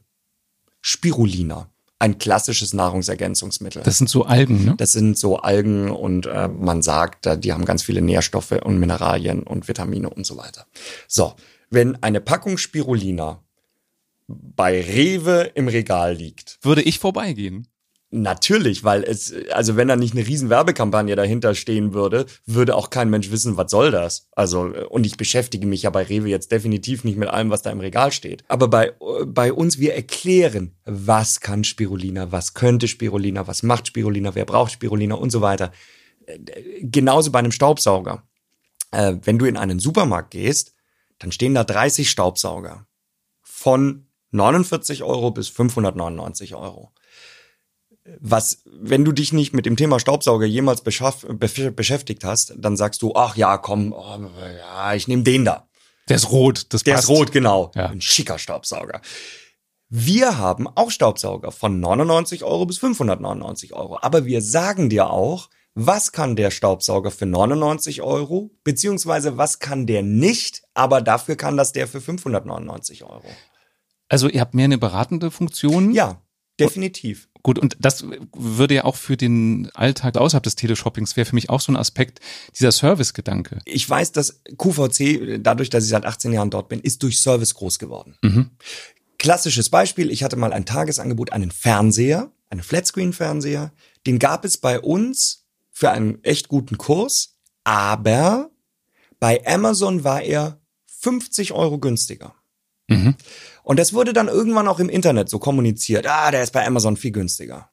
[0.81, 1.71] Spirulina.
[1.99, 3.83] Ein klassisches Nahrungsergänzungsmittel.
[3.83, 4.75] Das sind so Algen, ne?
[4.79, 9.43] Das sind so Algen und äh, man sagt, die haben ganz viele Nährstoffe und Mineralien
[9.43, 10.67] und Vitamine und so weiter.
[11.07, 11.35] So,
[11.69, 13.43] wenn eine Packung Spirulina
[14.57, 16.59] bei Rewe im Regal liegt.
[16.63, 17.67] Würde ich vorbeigehen.
[18.13, 22.91] Natürlich, weil es, also wenn da nicht eine riesen Werbekampagne dahinter stehen würde, würde auch
[22.91, 24.29] kein Mensch wissen, was soll das?
[24.33, 27.71] Also, und ich beschäftige mich ja bei Rewe jetzt definitiv nicht mit allem, was da
[27.71, 28.43] im Regal steht.
[28.49, 28.95] Aber bei,
[29.27, 34.73] bei uns, wir erklären, was kann Spirulina, was könnte Spirulina, was macht Spirulina, wer braucht
[34.73, 35.71] Spirulina und so weiter.
[36.81, 38.25] Genauso bei einem Staubsauger.
[38.91, 40.75] Äh, wenn du in einen Supermarkt gehst,
[41.21, 42.87] dann stehen da 30 Staubsauger.
[43.41, 46.93] Von 49 Euro bis 599 Euro.
[48.19, 53.15] Was, wenn du dich nicht mit dem Thema Staubsauger jemals beschäftigt hast, dann sagst du,
[53.15, 54.19] ach ja, komm, oh,
[54.59, 55.69] ja, ich nehme den da.
[56.09, 57.05] Der ist rot, das Der passt.
[57.05, 57.71] ist rot, genau.
[57.75, 57.87] Ja.
[57.89, 59.01] Ein schicker Staubsauger.
[59.89, 63.99] Wir haben auch Staubsauger von 99 Euro bis 599 Euro.
[64.01, 69.87] Aber wir sagen dir auch, was kann der Staubsauger für 99 Euro, beziehungsweise was kann
[69.87, 73.25] der nicht, aber dafür kann das der für 599 Euro.
[74.11, 75.93] Also ihr habt mehr eine beratende Funktion?
[75.93, 76.21] Ja,
[76.59, 77.29] definitiv.
[77.43, 78.05] Gut, und das
[78.37, 81.77] würde ja auch für den Alltag außerhalb des Teleshoppings wäre für mich auch so ein
[81.77, 82.21] Aspekt,
[82.59, 83.61] dieser Service-Gedanke.
[83.65, 87.55] Ich weiß, dass QVC, dadurch, dass ich seit 18 Jahren dort bin, ist durch Service
[87.55, 88.19] groß geworden.
[88.21, 88.51] Mhm.
[89.19, 93.73] Klassisches Beispiel, ich hatte mal ein Tagesangebot, einen Fernseher, einen Flatscreen-Fernseher.
[94.07, 98.51] Den gab es bei uns für einen echt guten Kurs, aber
[99.19, 102.35] bei Amazon war er 50 Euro günstiger.
[102.89, 103.15] Mhm.
[103.63, 106.07] Und das wurde dann irgendwann auch im Internet so kommuniziert.
[106.07, 107.71] Ah, der ist bei Amazon viel günstiger.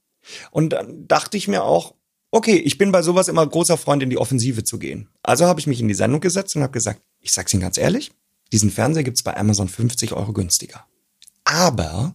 [0.51, 1.95] Und dann dachte ich mir auch,
[2.31, 5.09] okay, ich bin bei sowas immer großer Freund, in die Offensive zu gehen.
[5.23, 7.77] Also habe ich mich in die Sendung gesetzt und habe gesagt, ich sag's Ihnen ganz
[7.77, 8.11] ehrlich,
[8.51, 10.85] diesen Fernseher gibt's bei Amazon 50 Euro günstiger.
[11.45, 12.13] Aber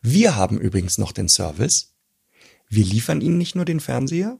[0.00, 1.94] wir haben übrigens noch den Service.
[2.68, 4.38] Wir liefern Ihnen nicht nur den Fernseher,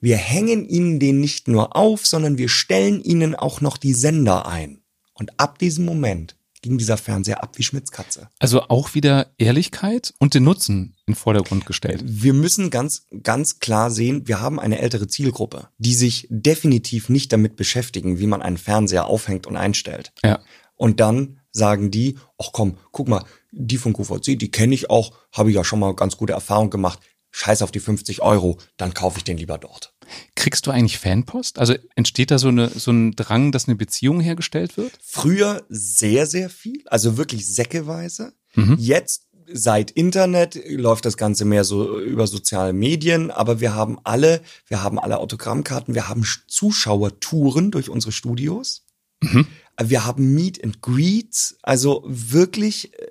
[0.00, 4.46] wir hängen Ihnen den nicht nur auf, sondern wir stellen Ihnen auch noch die Sender
[4.46, 4.80] ein.
[5.12, 8.28] Und ab diesem Moment ging dieser Fernseher ab wie Schmitz Katze.
[8.38, 12.02] Also auch wieder Ehrlichkeit und den Nutzen in den Vordergrund gestellt.
[12.04, 17.32] Wir müssen ganz, ganz klar sehen, wir haben eine ältere Zielgruppe, die sich definitiv nicht
[17.32, 20.12] damit beschäftigen, wie man einen Fernseher aufhängt und einstellt.
[20.22, 20.40] Ja.
[20.76, 25.12] Und dann sagen die, ach komm, guck mal, die von QVC, die kenne ich auch,
[25.32, 27.00] habe ich ja schon mal ganz gute Erfahrung gemacht.
[27.32, 29.94] Scheiß auf die 50 Euro, dann kaufe ich den lieber dort.
[30.34, 31.58] Kriegst du eigentlich Fanpost?
[31.58, 34.92] Also entsteht da so, eine, so ein Drang, dass eine Beziehung hergestellt wird?
[35.02, 38.32] Früher sehr, sehr viel, also wirklich säckeweise.
[38.54, 38.76] Mhm.
[38.78, 44.42] Jetzt seit Internet läuft das Ganze mehr so über soziale Medien, aber wir haben alle,
[44.66, 48.84] wir haben alle Autogrammkarten, wir haben Zuschauertouren durch unsere Studios.
[49.20, 49.46] Mhm.
[49.82, 53.06] Wir haben Meet and Greets, also wirklich, äh,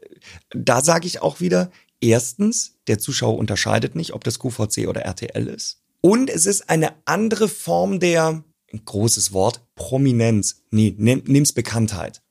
[0.52, 5.48] da sage ich auch wieder, erstens, der Zuschauer unterscheidet nicht, ob das QVC oder RTL
[5.48, 5.82] ist.
[6.02, 10.64] Und es ist eine andere Form der, ein großes Wort, Prominenz.
[10.72, 12.22] Nee, nimm, nimm's Bekanntheit.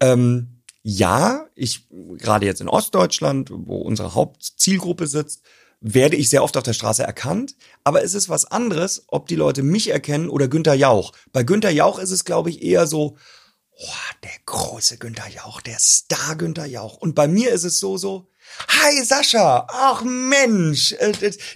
[0.00, 5.42] Ähm, ja, ich, gerade jetzt in Ostdeutschland, wo unsere Hauptzielgruppe sitzt,
[5.80, 7.56] werde ich sehr oft auf der Straße erkannt.
[7.84, 11.12] Aber es ist was anderes, ob die Leute mich erkennen oder Günther Jauch.
[11.32, 13.16] Bei Günther Jauch ist es, glaube ich, eher so,
[13.76, 16.96] oh, der große Günther Jauch, der Star Günther Jauch.
[16.96, 18.28] Und bei mir ist es so, so,
[18.68, 21.12] hi Sascha, ach Mensch, äh,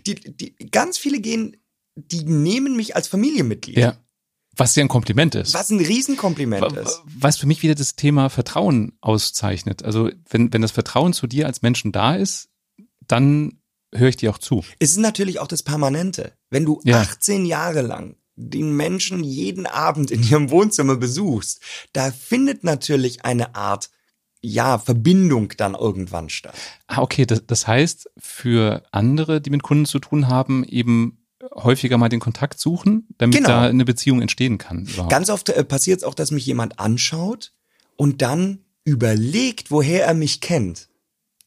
[0.07, 1.57] die, die, ganz viele gehen,
[1.95, 3.79] die nehmen mich als Familienmitglied.
[3.79, 3.97] Ja.
[4.57, 5.55] Was ja ein Kompliment ist.
[5.55, 7.01] Was ein Riesenkompliment ist.
[7.05, 9.85] Was für mich wieder das Thema Vertrauen auszeichnet.
[9.85, 12.49] Also wenn, wenn das Vertrauen zu dir als Menschen da ist,
[13.07, 13.61] dann
[13.95, 14.65] höre ich dir auch zu.
[14.81, 16.33] Es ist natürlich auch das Permanente.
[16.51, 17.01] Wenn du Ja.
[17.01, 21.61] 18 Jahre lang den Menschen jeden Abend in ihrem Wohnzimmer besuchst,
[21.93, 23.91] da findet natürlich eine Art,
[24.41, 26.55] ja, Verbindung dann irgendwann statt.
[26.87, 31.19] Ah, okay, das, das heißt, für andere, die mit Kunden zu tun haben, eben
[31.55, 33.49] häufiger mal den Kontakt suchen, damit Genau.
[33.49, 34.85] da eine Beziehung entstehen kann.
[34.87, 35.11] Überhaupt.
[35.11, 37.53] Ganz oft äh, passiert es auch, dass mich jemand anschaut
[37.97, 40.89] und dann überlegt, woher er mich kennt.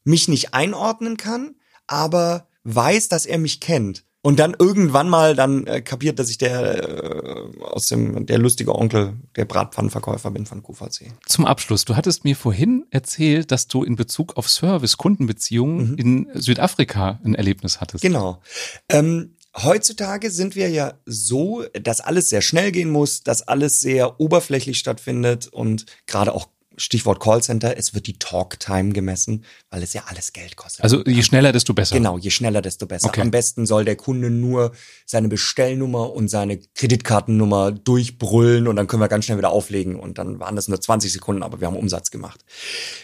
[0.04, 1.56] Mich nicht einordnen kann,
[1.88, 4.04] aber weiß, dass er mich kennt.
[4.24, 8.76] Und dann irgendwann mal dann äh, kapiert, dass ich der äh, aus dem der lustige
[8.76, 11.12] Onkel, der Bratpfannenverkäufer bin von QVC.
[11.26, 16.28] Zum Abschluss, du hattest mir vorhin erzählt, dass du in Bezug auf Service, Kundenbeziehungen in
[16.36, 18.04] Südafrika ein Erlebnis hattest.
[18.04, 18.42] Genau.
[18.90, 24.20] Ähm, heutzutage sind wir ja so, dass alles sehr schnell gehen muss, dass alles sehr
[24.20, 26.48] oberflächlich stattfindet und gerade auch
[26.82, 30.84] Stichwort Callcenter, es wird die Talktime gemessen, weil es ja alles Geld kostet.
[30.84, 31.96] Also je schneller, desto besser.
[31.96, 33.08] Genau, je schneller, desto besser.
[33.08, 33.22] Okay.
[33.22, 34.72] Am besten soll der Kunde nur
[35.06, 39.96] seine Bestellnummer und seine Kreditkartennummer durchbrüllen und dann können wir ganz schnell wieder auflegen.
[39.96, 42.44] Und dann waren das nur 20 Sekunden, aber wir haben Umsatz gemacht.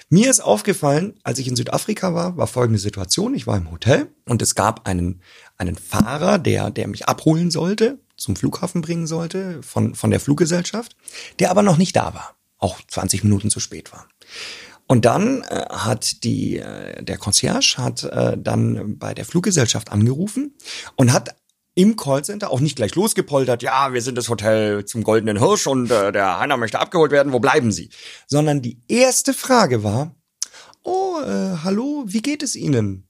[0.10, 3.36] Mir ist aufgefallen, als ich in Südafrika war, war folgende Situation.
[3.36, 5.22] Ich war im Hotel und es gab einen,
[5.58, 10.96] einen Fahrer, der, der mich abholen sollte, zum Flughafen bringen sollte, von, von der Fluggesellschaft,
[11.40, 12.37] der aber noch nicht da war.
[12.58, 14.08] Auch 20 Minuten zu spät war.
[14.88, 20.56] Und dann äh, hat die, äh, der Concierge hat äh, dann bei der Fluggesellschaft angerufen
[20.96, 21.36] und hat
[21.76, 25.92] im Callcenter auch nicht gleich losgepoltert, ja, wir sind das Hotel zum Goldenen Hirsch und
[25.92, 27.90] äh, der Heiner möchte abgeholt werden, wo bleiben Sie?
[28.26, 30.16] Sondern die erste Frage war,
[30.84, 33.08] oh, äh, hallo, wie geht es Ihnen?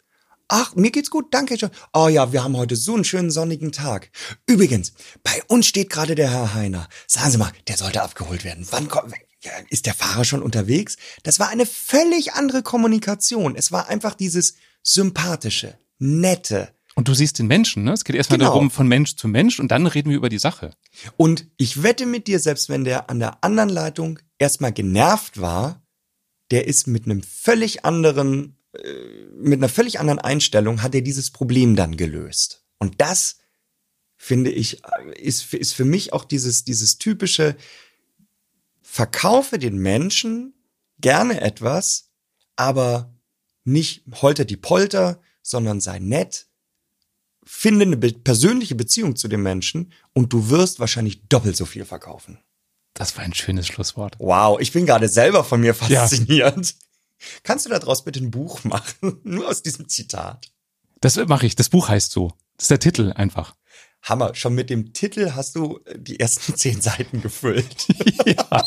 [0.50, 1.70] Ach, mir geht's gut, danke schon.
[1.94, 4.12] Oh ja, wir haben heute so einen schönen sonnigen Tag.
[4.48, 4.94] Übrigens,
[5.24, 6.88] bei uns steht gerade der Herr Heiner.
[7.06, 8.66] Sagen Sie mal, der sollte abgeholt werden.
[8.72, 9.14] Wann kommt,
[9.44, 10.98] ja, ist der Fahrer schon unterwegs?
[11.24, 13.56] Das war eine völlig andere Kommunikation.
[13.56, 16.74] Es war einfach dieses sympathische, nette.
[16.96, 17.94] Und du siehst den Menschen, ne?
[17.94, 18.52] Es geht erstmal Genau.
[18.52, 20.72] darum, von Mensch zu Mensch und dann reden wir über die Sache.
[21.16, 25.84] Und ich wette mit dir, selbst wenn der an der anderen Leitung erstmal genervt war,
[26.50, 28.58] der ist mit einem völlig anderen
[29.40, 32.66] mit einer völlig anderen Einstellung hat er dieses Problem dann gelöst.
[32.78, 33.38] Und das
[34.16, 34.82] finde ich,
[35.16, 37.56] ist, ist für mich auch dieses, dieses typische,
[38.90, 40.54] verkaufe den Menschen
[41.00, 42.10] gerne etwas,
[42.56, 43.14] aber
[43.66, 46.48] nicht holter die Polter, sondern sei nett,
[47.44, 52.40] finde eine persönliche Beziehung zu dem Menschen und du wirst wahrscheinlich doppelt so viel verkaufen.
[52.94, 54.16] Das war ein schönes Schlusswort.
[54.20, 56.66] Wow, ich bin gerade selber von mir fasziniert.
[56.66, 56.74] Ja.
[57.44, 59.20] Kannst du daraus bitte ein Buch machen?
[59.24, 60.52] Nur aus diesem Zitat.
[61.02, 61.56] Das mache ich.
[61.56, 62.30] Das Buch heißt so.
[62.56, 63.56] Das ist der Titel einfach.
[64.10, 64.36] Hammer.
[64.36, 67.88] Schon mit dem Titel hast du die ersten zehn Seiten gefüllt.
[68.26, 68.64] ja.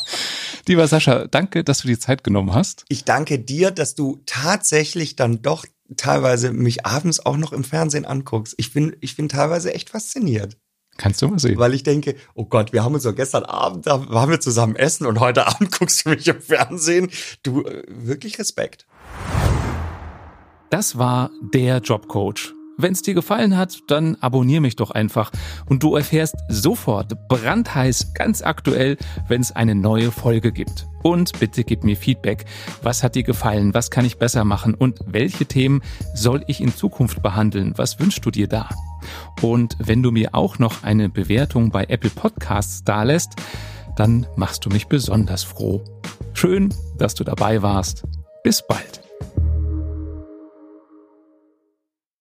[0.66, 2.84] Lieber Sascha, danke, dass du die Zeit genommen hast.
[2.88, 5.64] Ich danke dir, dass du tatsächlich dann doch
[5.96, 8.54] teilweise mich abends auch noch im Fernsehen anguckst.
[8.58, 10.56] Ich bin, ich bin teilweise echt fasziniert.
[10.96, 11.58] Kannst du mal sehen.
[11.58, 14.76] Weil ich denke, oh Gott, wir haben uns doch gestern Abend, da waren wir zusammen
[14.76, 17.10] essen und heute Abend guckst du mich im Fernsehen.
[17.42, 18.86] Du, äh, wirklich Respekt.
[20.68, 25.30] Das war der Jobcoach wenn es dir gefallen hat, dann abonniere mich doch einfach
[25.68, 28.96] und du erfährst sofort brandheiß, ganz aktuell,
[29.28, 30.86] wenn es eine neue Folge gibt.
[31.02, 32.44] Und bitte gib mir Feedback.
[32.82, 33.72] Was hat dir gefallen?
[33.74, 34.74] Was kann ich besser machen?
[34.74, 35.82] Und welche Themen
[36.14, 37.72] soll ich in Zukunft behandeln?
[37.76, 38.68] Was wünschst du dir da?
[39.40, 43.32] Und wenn du mir auch noch eine Bewertung bei Apple Podcasts dalässt,
[43.96, 45.82] dann machst du mich besonders froh.
[46.34, 48.04] Schön, dass du dabei warst.
[48.42, 49.09] Bis bald.